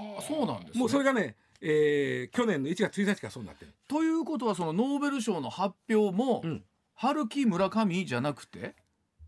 [0.00, 0.20] へー。
[0.22, 0.80] そうなんです、ね。
[0.80, 3.72] もうそれがね、えー去年の1月1日からそうなってる。
[3.88, 6.64] ということはそのノーベル賞の発表も、うん。
[6.94, 8.74] 春樹村上じゃなくて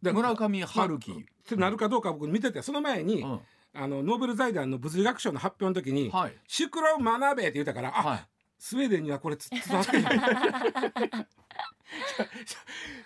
[0.00, 1.14] 村上春樹、っ
[1.46, 3.40] てなるかどうか僕見ててその前に、うん。
[3.74, 8.26] あのノーベル財団の物理学賞の発表の時にはい「シクロ学べ」って言ったからあ、はい。
[8.58, 10.20] スウェーデンにはこれつ伝わってない。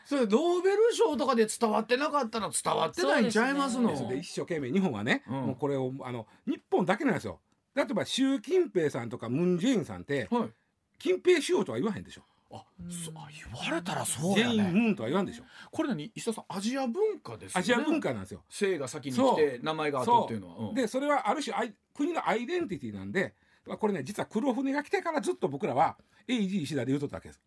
[0.07, 3.97] それノーベル賞とかで伝わってなかったら伝わってないんちゃいますの？
[3.97, 5.35] そうで一生懸命日本はね、うん。
[5.35, 7.41] もうこれをあの日本だけなんですよ
[7.75, 10.51] 例えば習近平さんとかムン・ジェインさんってはい。
[10.99, 12.23] 近平首相とは言わへんでしょ。
[12.55, 15.45] あ,、そあ言われたらそうジェイン・やねムンとは言わんでしょ。
[15.71, 16.13] これ何？
[16.15, 17.61] 石田さんアジア文化ですよね。
[17.61, 18.43] アジア文化なんですよ。
[18.51, 20.73] 姓が先に来そて名前が後っていうのは、う。
[20.73, 20.75] ん。
[20.75, 23.35] でそれはある種アイ国のアイデンティティなんで
[23.67, 25.97] まあこれね実は黒船が来てからずっと僕らは
[26.29, 27.41] AG 石田で言うとったわけです。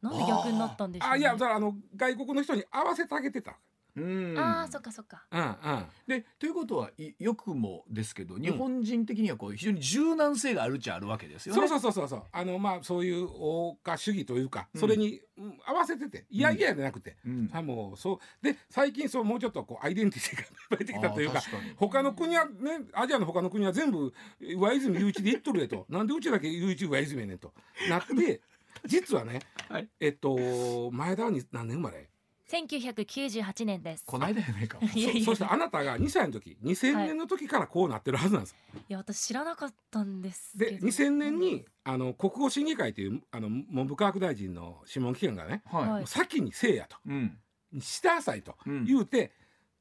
[0.00, 3.58] なんで逆になったんでしょう、ね、あいやだからあの外国の人に合わせてあげてた。
[4.00, 4.38] うん。
[4.38, 5.24] あーそっかそっか。
[5.30, 5.86] うんうん。
[6.06, 11.68] でということはいよくもですけど日本人的にはこう非常に柔軟性があるっちゃあるわけですよね。
[11.68, 12.08] そうそうそうそう。
[12.08, 17.50] そうあのまあそういう欧化主義というか、それに、うん合わせてていやいやじゃなくて、うん。
[17.52, 18.44] あもうそう。
[18.44, 21.40] で最近そうもうちょっとこうアイデンティティが出てきたというか
[21.76, 25.86] 他の国はねアジアの他の国は全部上泉雄一で言っとるやと。
[25.90, 27.52] なんでうちだけ雄一上泉やねんと。
[27.88, 28.40] なって
[28.84, 29.88] 実はね、はい。
[30.00, 32.08] えっと前田はに何年生まれ
[32.48, 34.04] 1998年です。
[34.06, 34.78] こないだやないか。
[34.94, 35.24] いやいや。
[35.24, 38.56] そそしてあなたが2歳の時2000年の時からこうなってるはずなんです、
[38.88, 46.06] いや私知らなかったんですけでど2000年にあの国語審議会というあの文部科学大臣の諮問機関がね、ははい。
[46.06, 46.96] 先にせいやと。
[47.06, 47.10] い。
[47.10, 47.38] うん。
[47.80, 48.84] したなさいとうん。
[48.86, 49.32] 言うて、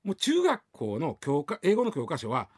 [0.04, 2.50] もう中学校の教科英語の教科書は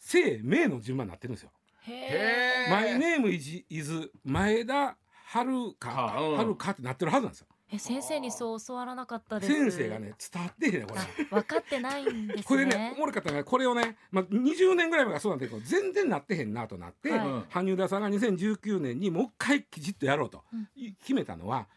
[0.00, 1.52] 姓名の順番になってるんですよ。
[1.82, 2.70] へへえー。
[2.70, 4.96] マイネームイズ前田
[5.26, 6.36] 遥かはうん。
[6.36, 7.46] 遥かってなってるはずなんですよ。
[7.72, 9.52] え先生にそう教わらなかったです。
[9.52, 11.00] 先生がね伝わってへんねこれ。
[11.00, 12.42] あ分かってないんですね。
[12.44, 17.26] これねおもろかったのがこれをね、まあ、20年ぐらい前がそうなんだけど全然なってへんなとなって、はい。
[17.26, 17.44] うん。
[17.48, 20.68] 羽生田さんが2019年にもう一回きちっとやろうとうん。
[20.74, 21.68] い決めたのは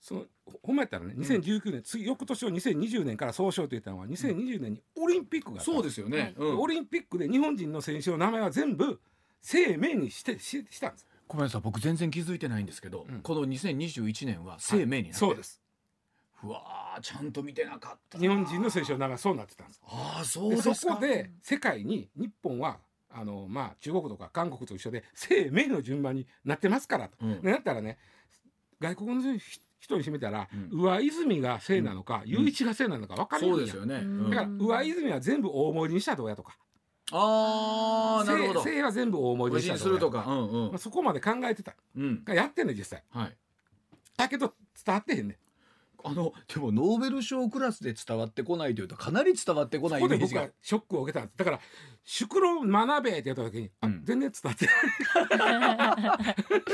[0.00, 5.64] そのほほんまやったらね2019年、次翌年を2020年から総称と言ったのは2020年にオリンピックがあった。
[5.64, 6.34] そうですよね。
[6.36, 6.60] うん。
[6.60, 9.00] オリンピックで日本人の選手の名前は全部
[9.40, 11.06] 生命にしてししたんです。
[11.28, 13.20] ごめんなさい僕全然気づいてないんですけど、うん。
[13.20, 15.26] この2021年は生命になって。
[15.26, 15.62] るそうです。
[16.42, 18.22] うわーちゃんと見てなかったな。
[18.22, 19.82] 日本人の選手の名前はそうなってたんです。
[19.86, 20.74] ああそうでですか。
[20.74, 22.78] そこで世界に日本は
[23.10, 27.16] あのまあ中国とか韓国と一緒で生命の順番になってますからと。
[27.20, 27.42] うん。
[27.42, 27.98] でなったらね
[28.80, 30.80] 外国の人人にしてみたら、うん。
[30.80, 33.76] 上泉が姓なのか、雄一が姓なのか分かりにくいやん。
[33.76, 34.30] そうですよね、うんうん。
[34.30, 34.48] だから
[34.82, 36.58] 上泉は全部大盛りにしたらどうやとか
[37.12, 38.60] ああなるほど。
[38.60, 40.30] 姓姓は全部大盛りにしたするとか、か。
[40.30, 40.68] うんうん。
[40.68, 41.74] まあ、そこまで考えてた。
[41.96, 42.24] うん。
[42.28, 43.02] やってんの実際。
[43.10, 43.36] はい。
[44.16, 44.54] だけど
[44.84, 45.36] 伝わってへんねん
[46.04, 50.42] あのでもノーベル賞クラスで伝わってこないというとかなり伝わってこないイメージが。
[50.42, 51.60] ここで僕はショックを受けただから
[52.04, 53.90] 「宿老学べ」って言った時に、うん。
[53.96, 54.66] あ全然伝わって
[55.36, 56.12] ない。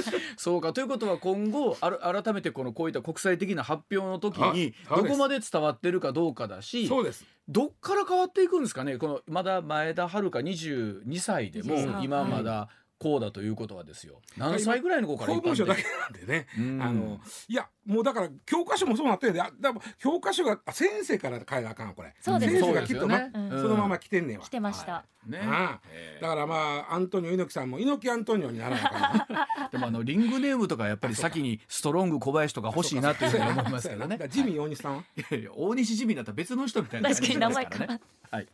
[0.36, 7.24] そうかということは今後ある改めてこのこういった国際的な発表の時はいにどこまで伝わってるかどうかだしそうです。
[7.48, 8.96] どっから変わっていくんですかね？
[8.96, 12.68] このまだ前田遥22歳でも22今まだ
[13.04, 14.22] こうだということはですよ。
[14.38, 16.82] 何歳ぐらいの子から公一般的文書だけなんでね、うん。
[16.82, 19.42] あのいやもうだから教科書もそうなってんで
[19.98, 22.14] 教科書があ先生から変えなあかんわこれ。
[22.22, 23.50] そうです先生がきっと、ねうん。
[23.60, 24.44] そのまま来てんねんわ。
[24.46, 25.38] 来てました、ね。
[26.22, 34.18] だからまあアントニオ猪木さんも猪木アントニオにならなあかんな でもあのリングネームとかやっぱり先にストロング小林とか欲しいなというふうに思いますけどね。
[34.30, 35.04] ジミー大西さん
[35.54, 38.00] 大西ジミーだったら別の人みたいな感じ確かに名前か。
[38.30, 38.48] はい、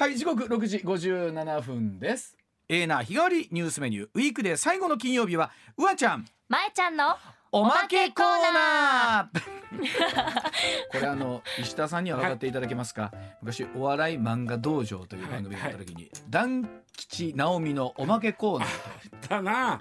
[0.00, 2.36] はい、時刻6時57分です
[2.68, 4.08] えーな日替わりニュースメニュー。
[4.14, 6.24] ウィークで最後の金曜日はうわちゃん。
[6.48, 7.16] まえちゃんの
[7.52, 9.40] おまけコーおナー。
[10.90, 19.80] これあの石田さんには分かっていただけますか、昔お笑い漫画道場という番組があった時に、団吉直美のおまけコーナーだな。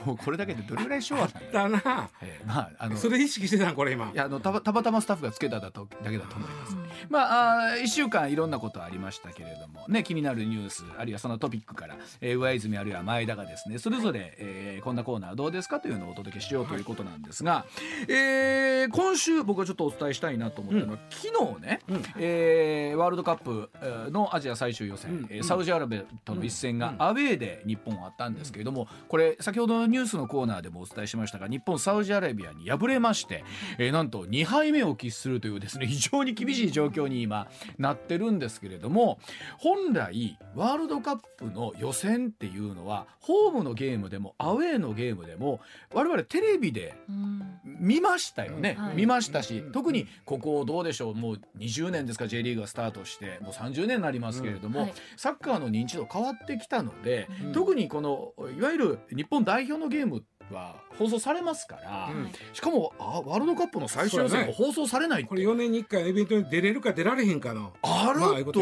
[0.00, 2.10] と もうこれだけでどれぐらい昭和だ、だな。
[2.22, 4.10] えーまああのそれ意識してたんこれ今。
[4.12, 6.76] いやあのたばたまたまスタッフがつけただとだけだと思います。
[7.08, 17.64] まああ1週間いろんなことありましたけれどもね気になるニュースあるいはそのトピックから、えー、上泉あるいは前田がですねそれぞれ、えーこんなコーナーどうですかというのをお届けしようということなんですが、
[18.08, 22.02] えー今週僕がちょっとお伝えしたいなと思ったのは、昨日ね、うん。
[22.18, 25.26] えーワールドカップえーのアジア最終予選、うん。
[25.30, 27.02] えーサウジアラビアとの一戦がうん。
[27.02, 33.44] アウェーで日本はあったんですけれどもこれ先ほどのニュースのコーナーでもお伝えしましたが日本サウジアラビアに敗れまして、
[33.78, 39.18] えーなんと2敗目を喫するというですね非常に厳しい状況に今なってるんですけれども
[39.58, 45.60] 本来ワールドカップの予選っていうのはホームのゲームでもアウェーのゲームでも
[45.92, 47.60] 我々テレビでうん。
[47.64, 48.96] 見ましたよね、はい。
[48.96, 49.72] 見ましたし、うん。
[49.72, 54.94] 特にここどうでしょうもう20年ですか J リーグがスタートしてもう30年になりますけれども、はい。
[55.16, 57.52] サッカーの認知度変わってきたので、うん。
[57.52, 62.32] 特にこのいわゆる日本代表のゲームは放送されますから、うん。
[62.52, 67.72] しかもあワールドカップの最終予選も放送されないって、これ4年に1回のイベントに出れるか出られへんかの。
[67.82, 68.60] あること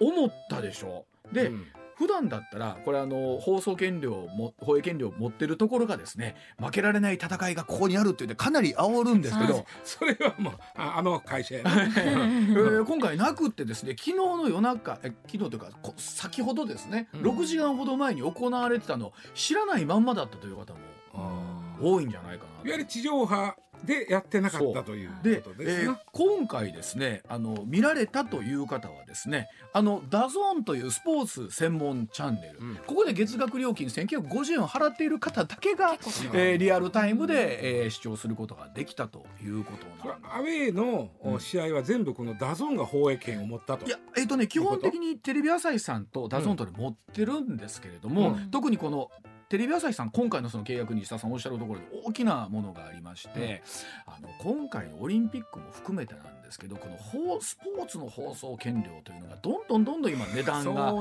[0.00, 1.04] 思ったでしょ。
[1.32, 1.66] で、うん。
[1.98, 11.70] 普段だったらこれあの放送権料も放映権料を持ってるところがですね負けられない戦いがここにあるって言ってかなり煽るんですけど、は いそれはもうああの会社やな。
[11.82, 17.20] えー今回なくってですね昨日の夜中え昨日というかこ先ほどですね、うん。
[17.22, 20.78] 6時間ほど前に行われてたの知らないまんまだったという方も
[21.80, 23.54] 多いんじゃないかないわゆる地上波
[23.84, 26.00] でやってなかったというでことですえーな。
[26.12, 32.76] 今回ですねあの見られたという方はですねあの DAZN というスポーツ専門チャンネル、うん。
[32.86, 35.92] ここで月額料金1950円を払っている方だけが、
[36.32, 40.34] えーリアルタイムで、えー視聴することができたということなんです。
[40.34, 41.40] アウェーのうん。
[41.40, 43.86] 試合は全部この DAZN が放映権を持ったと。
[43.86, 48.50] いやえっ、とね基本的にテレビ朝日さんと DAZN とで持ってるんですけれども、うん。
[48.50, 49.10] 特にこの
[49.48, 53.62] テレビ朝日さん今回のその契約に石田さんおっしゃるところで大きなものがありまして、
[54.06, 60.92] あの今回のオリンピックも含めてなんですけどこの放スポーツの放送権料というのがどんどんどんどん今値段が。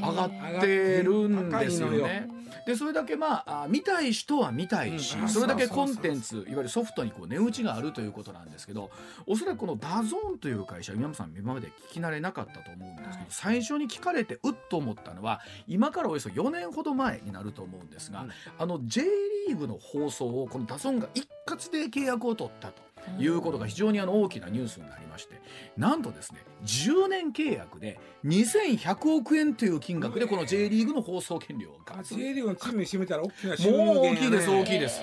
[0.00, 2.28] 上がってるんですよね。
[2.66, 8.90] でそれだけまああ見たい人は見たいし、うんそれだけコンテンツいわゆるソフトにこう値打ちがあるということなんですけど
[9.26, 19.02] おそらくこの DAZN という会社今さん今まで聞き慣れなかったと思うんですけど、はい最初に聞かれてうっと思ったのは今からおよそ4年ほど前になると思うんですが、うんあの J
[19.48, 22.89] リーグの放送をこの DAZN が一括で契約を取ったと。
[23.18, 25.40] いうことが非常にあの大きなニュースになりまして
[25.76, 35.00] なんとですね10年契約で2100億円という金額でこの J リーグの放送権料があ J リーグのチームに占めたら大きな収入もう大きいです大きいいです。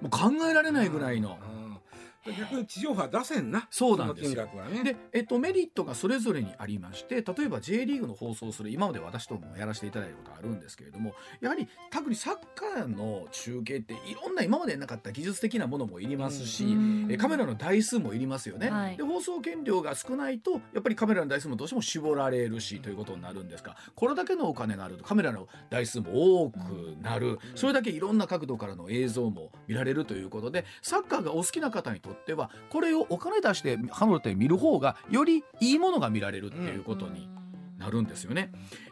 [0.00, 1.38] もう考えられないぐらいの。
[1.50, 1.55] うん
[2.32, 3.66] 逆に地上波出せんな。
[3.70, 4.46] そうなんですよ。
[4.46, 4.84] ね。
[4.84, 18.96] で、えっと、メリットがそれぞれにありまして例えば J リーグの放送する今まで私ともやらせていただいたことあるんですけれどもやはり特にサッカーの中継っていろんな今までなかった技術的なものもいりますし、うカメラの台数もいりますよね、はい。
[18.96, 26.56] で放送権料が少ないとやっぱりカメラの台数もどうしても絞られるしということになるんですがこれだけのお金があるとカメラの台数も多く
[27.02, 37.28] なる、それだけいろんな角度からの映像も見られるということでサッカーがお好きな方にとってはこれをお金出してハノルテ見る方がよりいいものが見られるっていうことに
[37.78, 38.50] なるんですよね。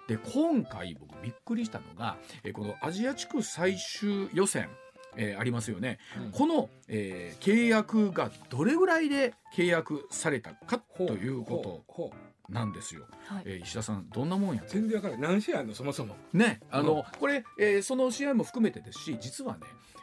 [0.09, 4.69] で今回僕びっくりしたのがえーこのアジア地区最終予選、
[5.17, 12.13] えーありますよね、うんこの、えー契約がどれぐらいで契約されたかほということ
[12.51, 13.07] なんですよ。
[13.25, 15.31] はいえー石田さんどんなもんや全然わからない。
[15.33, 15.75] 何試合あるの？
[15.75, 16.15] そもそも。
[16.35, 19.61] ねあの、これ、えーその試合も含めてですし実はね、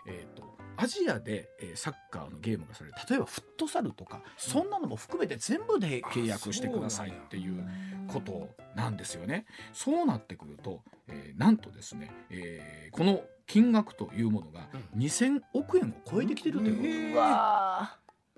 [0.08, 2.96] えー、とアジアで、えーサッカーのゲームがされる。
[3.10, 7.64] 例えばフットサルとかそんなのも含めて全部で契約してくださいっていう
[8.08, 9.46] ことなんですよね。
[9.74, 17.20] そうなってくると、えーなんとですね、えーこの金額というものがう2000億円を超えてきてるというこ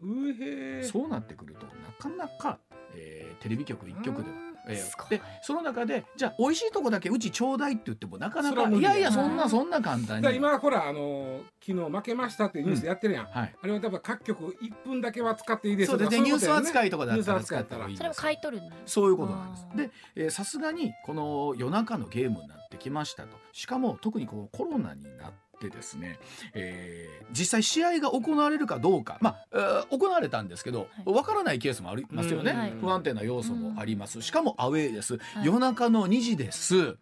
[0.01, 2.59] とうんそうなってくるとなかなか、
[2.95, 5.09] えーテレビ局一局ではうんえーすごい。
[5.09, 10.37] でその中でじゃあ美味しいとこだけうちちょうだいって言ってもなかなかいやいやそんはないそんな簡単だからに。
[10.37, 13.25] 今ほらあの昨日負けましたっていうニュースやってるやん。
[13.25, 13.55] はい。
[13.61, 16.27] あれは多分各局一分だけは使っていいですとかそうですね。
[16.29, 16.79] ニュースそういうことやね。
[16.79, 17.85] 扱いとかだったらニュース扱いやったら。
[17.85, 19.67] 使ったらいいそれも買い取るんだそういうことなんです。
[19.75, 23.37] でえーさすがにこの夜中のゲームになってきましたと。
[23.51, 26.19] しかも特にこのコロナになってですね、
[26.53, 29.17] えー実際試合が行われるかどうか。
[29.21, 31.15] まあ、えー行われたんですけどはい。
[31.15, 32.73] わからないケースもありますよね、うんはい。
[32.81, 34.21] 不安定な要素もあります。
[34.21, 35.45] しかもアウェーです、はい。
[35.45, 36.97] 夜中の2時です。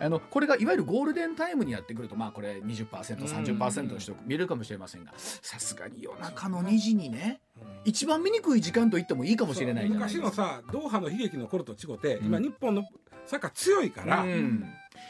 [0.00, 7.40] あのこれがいわゆるゴールデンタイムにやってくるとまあこれ 20%30% の人見れるかもしれませんがさすがに夜中の2時にね
[7.84, 10.26] 一番見にくい時間と言ってもいいかもしれないじゃないですか。
[10.26, 12.26] 昔のさドーハの悲劇の頃と違って、うん。
[12.26, 12.82] 今日本の
[13.26, 14.64] サッカー強いから、うん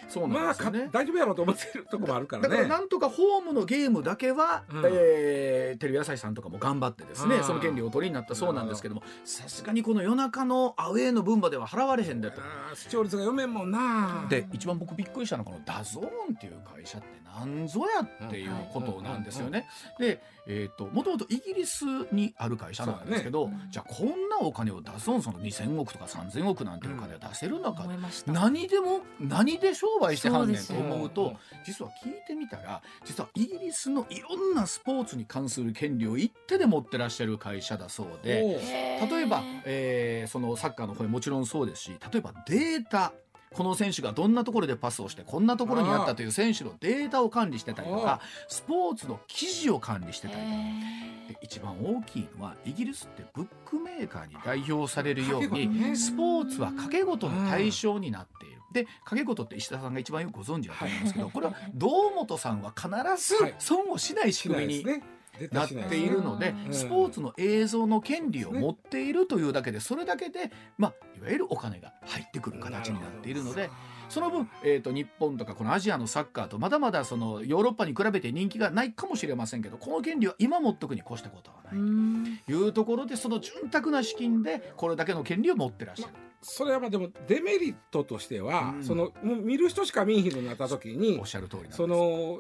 [0.08, 0.88] そうなんですよね。
[0.92, 2.48] 大丈夫やろうと思ってるとこもあるからね。
[2.48, 12.40] だからなんとかホームのゲームだけは、うんえーテレビ朝日さんとかも頑張ってですねあーその権利をお取りになったそうなんですけどもさすがにこの夜中のアウェーの分までは払われへんだと。
[12.74, 14.26] 視聴率が読めんもんな。
[14.28, 17.06] で一番僕びっくりしたのはこの DAZN っていう会社って
[17.38, 19.66] 何ぞやっていうことなんですよね。
[19.98, 28.32] でえー、ともともとイギリスにある会社なんですけど、ねじゃあこんなお金を出そうその2,000億とか3,000億なんていうお金を出せるのか、思いました。
[28.32, 38.60] 何でも何で商売してはんねんと思うと実は聞いてみたら実はイギリスのいろんなスポーツに関する権利を一手で持ってらっしゃる会社だそうで。
[39.10, 43.12] 例えば、えーそのサッカーの方もちろんそうですし例えばデータ
[43.54, 50.54] この選手がどんなところでパスをしてこんなところにあったという選手のデータを管理してたりとかスポーツの記事を管理してたりとか。
[51.28, 58.60] で一番大きいのはイギリスってブックメーカーに代表されるようにスポーツは掛け事の対象になっている。
[58.72, 62.88] で掛け事って石田さんが一番よくご存知だと思うんですけどこれは堂本さんは必
[63.36, 63.54] ずはい。
[63.58, 64.84] 損をしない仕し組みに
[65.52, 66.74] なっているので、うん。
[66.74, 73.70] スポーツの映像の権利を持っているというだけでそれだけで、まあ、いわゆるお金が入ってくる形になっているので
[74.08, 86.14] その分、えー、と日本とかこのアジアのサッカーとまだまだそのヨーロッパに比べて人気がないかもしれませんけどこの権利は今持っとくに越したことはないうんというところでその潤沢な資金でこれだけの権利を持ってらっしゃる。
[86.46, 88.84] それはまあでもデメリットとしては、うん。
[88.84, 91.76] そのもう見る人しか見んひんのになった時におっしゃる通りなんです。
[91.78, 92.38] その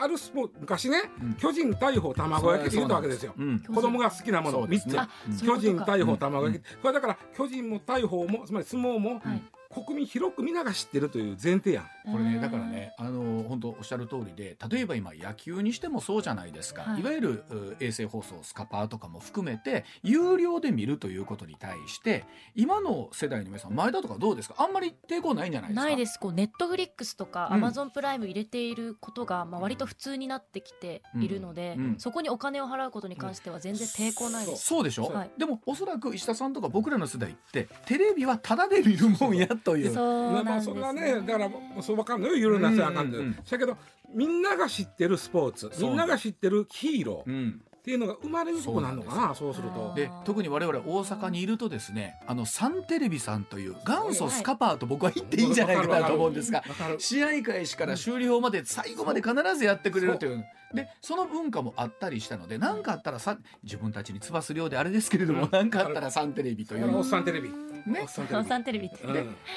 [0.00, 1.34] あるスポーツ昔ね、うん。
[1.34, 3.34] 巨人大砲卵焼きって言ったわけですよ。
[3.36, 9.42] うん子供が好きなもの3つ、ね巨人大砲卵焼き、これだから巨人も大砲もつまり相撲も、はい。
[9.72, 11.82] 国民広く皆が知ってるという前提や。
[11.82, 17.00] んこれねだからねあの本当おっしゃる通りで例えば今野球にしてもそうじゃないですか、はい。
[17.00, 24.56] い、わゆるう衛星放送スカパーとかも含めて有料で見るということに対して今の世代の皆さん前田とかどうですか？
[24.58, 25.84] あんまり抵抗ないんじゃないですか？
[25.86, 26.18] ないです。
[26.18, 27.54] こうネットフリックスとかうん。
[27.54, 31.84] アマゾンプライム入れていることが、まあ、割と普通になってきているので、うん。
[31.84, 31.98] うん。
[31.98, 34.84] そこにお金を払うことに関しては全然抵抗ないです、そう。
[34.84, 35.30] でしょ、はい。
[35.38, 39.94] でもおそらく石田さんとか僕らの世代ってテレビはタダで見るもんやという。
[39.94, 40.02] そ
[40.40, 41.50] うなんですそんなねだから
[41.82, 42.36] そうわかんないよ。
[42.36, 43.76] 緩なせあかんってうんうんうんだけど
[44.12, 47.60] みんなが知ってるスポーツみんなが知ってるヒーローうん。
[47.80, 49.62] っていうのが生まれにくくなるのかなそうす。
[49.62, 49.94] ると。
[49.96, 56.62] で特に我々大阪にいるとですねあのサンテレビさんという元祖スカパーと僕は言っていいんじゃないかなと思うんですが
[56.98, 60.44] 試合開始から終了まで最後まで必ずやってくれるという
[60.74, 65.48] でその文化もあったりしたので何かあったらさ自分たちにつばす量であれですけれどもうん。
[65.50, 66.80] 何かあったらサンテレビという。
[66.82, 67.50] のをあのおっさんテレビ
[67.86, 68.00] ね。
[68.02, 69.14] おっさんテレビおって、うん。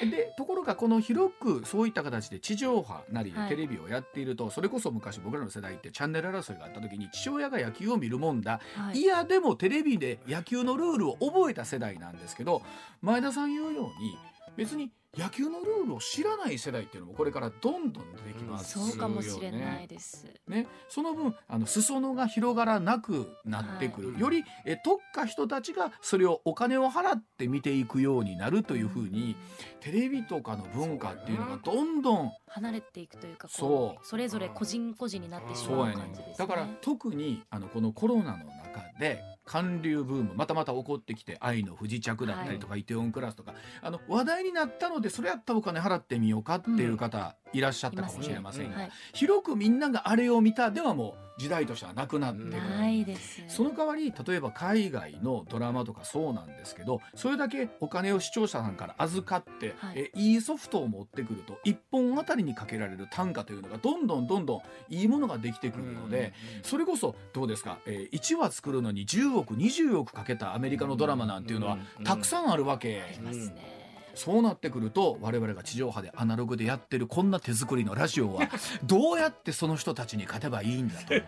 [0.09, 3.49] ででところがこの広くそういった形で地上波なりはい。
[3.49, 8.59] テレビをやっていると、それこそ昔僕らの世代ってチャンネル争いがあった時に父親が野球を見るもんだ。
[8.76, 8.99] はい。
[8.99, 12.61] いやでもテレビで野球のルールを覚えた世代なんですけど
[13.01, 14.17] 前田さん言うように
[14.55, 18.91] 別に野球のルールを知らない世代っていうのもこれからどんどん出てきますよね。
[18.91, 24.22] そうかもしれないです、ね、その分あの裾野が広がらなくなってくる、はい。
[24.22, 29.36] よりえ特化人たちがそれをお金を払って見ていくようになるというふうに
[29.82, 34.05] テレビとかの文化っていうのがどんどん離れていくというかこそう。
[34.07, 36.36] それぞれ個人個人になってしまう感じですね。
[36.39, 52.69] だから特にあのこのコロナの中で韓流ブームまたまた起こってきて「愛の不時着」だったりとか「イテウォンクラス」とかあの話題になったのでそれやったらお金払ってみようかっていう方いらっしゃったかもしれませんが、はい、広くみんながあれを見たではもう時代としてはなくなってくる。
[52.69, 59.93] ないですその代わり例えば海外のドラマとかそうなんですけどそれだけお金を視聴者さんから預かって、はい。
[59.95, 72.03] えいいソフトを持ってくると1本あたりにかけられる単価というのがどんどんどんどんいいものができてくるので、それこそどうですか、えー1話作るのに10億20億かけたアメリカのドラマなんていうのはうん。
[72.03, 73.01] たくさんあるわけ。
[73.01, 73.82] ありますね、
[74.16, 78.47] そうなってくると我々が地上波でアナログでやってるこんな手作りのラジオは
[78.84, 81.14] どうやってその人たちに勝てばいいんだと。
[81.14, 81.26] え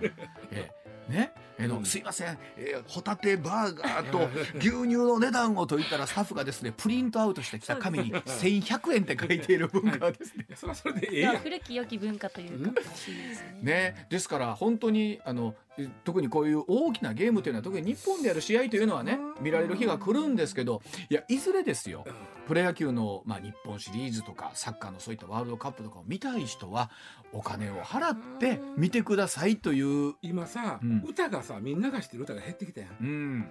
[0.52, 0.72] え。
[1.10, 1.32] ね。
[1.58, 1.86] えのうん。
[1.86, 10.46] すいません、えーホタテバーガーと牛乳の値段をと言ったらスタッフがですね プリントアウトしてきた紙に1100円って書いている文化はですね。
[10.56, 13.60] それはそれでええ古き良き文化というか、らしいですね。
[13.62, 15.64] ね、ですから本当にあのえ
[16.03, 22.05] 特にこういう大きなゲームというのは特に日本でやる試合というのはね見られる日が来るんですけどいやいずれですよ。
[22.47, 26.91] プロ野球の、まあ、日本シリーズとかサッカーのそういったワールドカップとかを見たい人は
[27.34, 31.03] お金を払って見てくださいという、今さ、うん。
[31.07, 32.89] 歌がさみんなが知ってる歌が減ってきたやん。
[33.01, 33.49] うん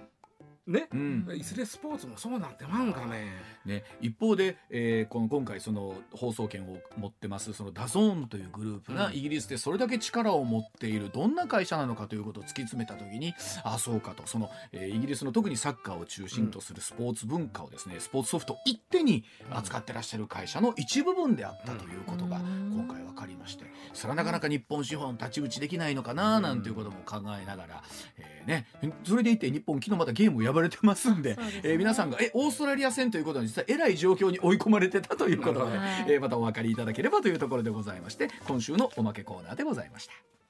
[0.67, 1.27] ね、うん。
[1.35, 3.33] いずれスポーツもそうなってまうんかね。
[3.65, 9.13] ね、一方で、えーこの今回その放送権を持ってますその DAZN というグループがうん。
[9.13, 14.25] イギリスでそれだけ力を持っているどんな会社なのかということを突き詰めた時にあそうかと。
[14.25, 22.71] その、えーイギリスの特にサッカーを中心とするスポーツ文化をですねスポーツソフト一手に扱ってらっしゃる会社の一部分であったということがうん。
[22.73, 27.83] 今回分かりましてそれはなかなか日本資本太刀打ちできないのかななんていうことも考えながら、
[28.17, 28.67] えーね、
[29.03, 40.44] それでいて日本昨日またゲームを破れてますんで ねえー皆さんがえオーストラリア戦ということは実はえらい状況に追い込まれてたということで、はいえーまたお分かりいただければというところでございまして今週のおまけコーナーでございました。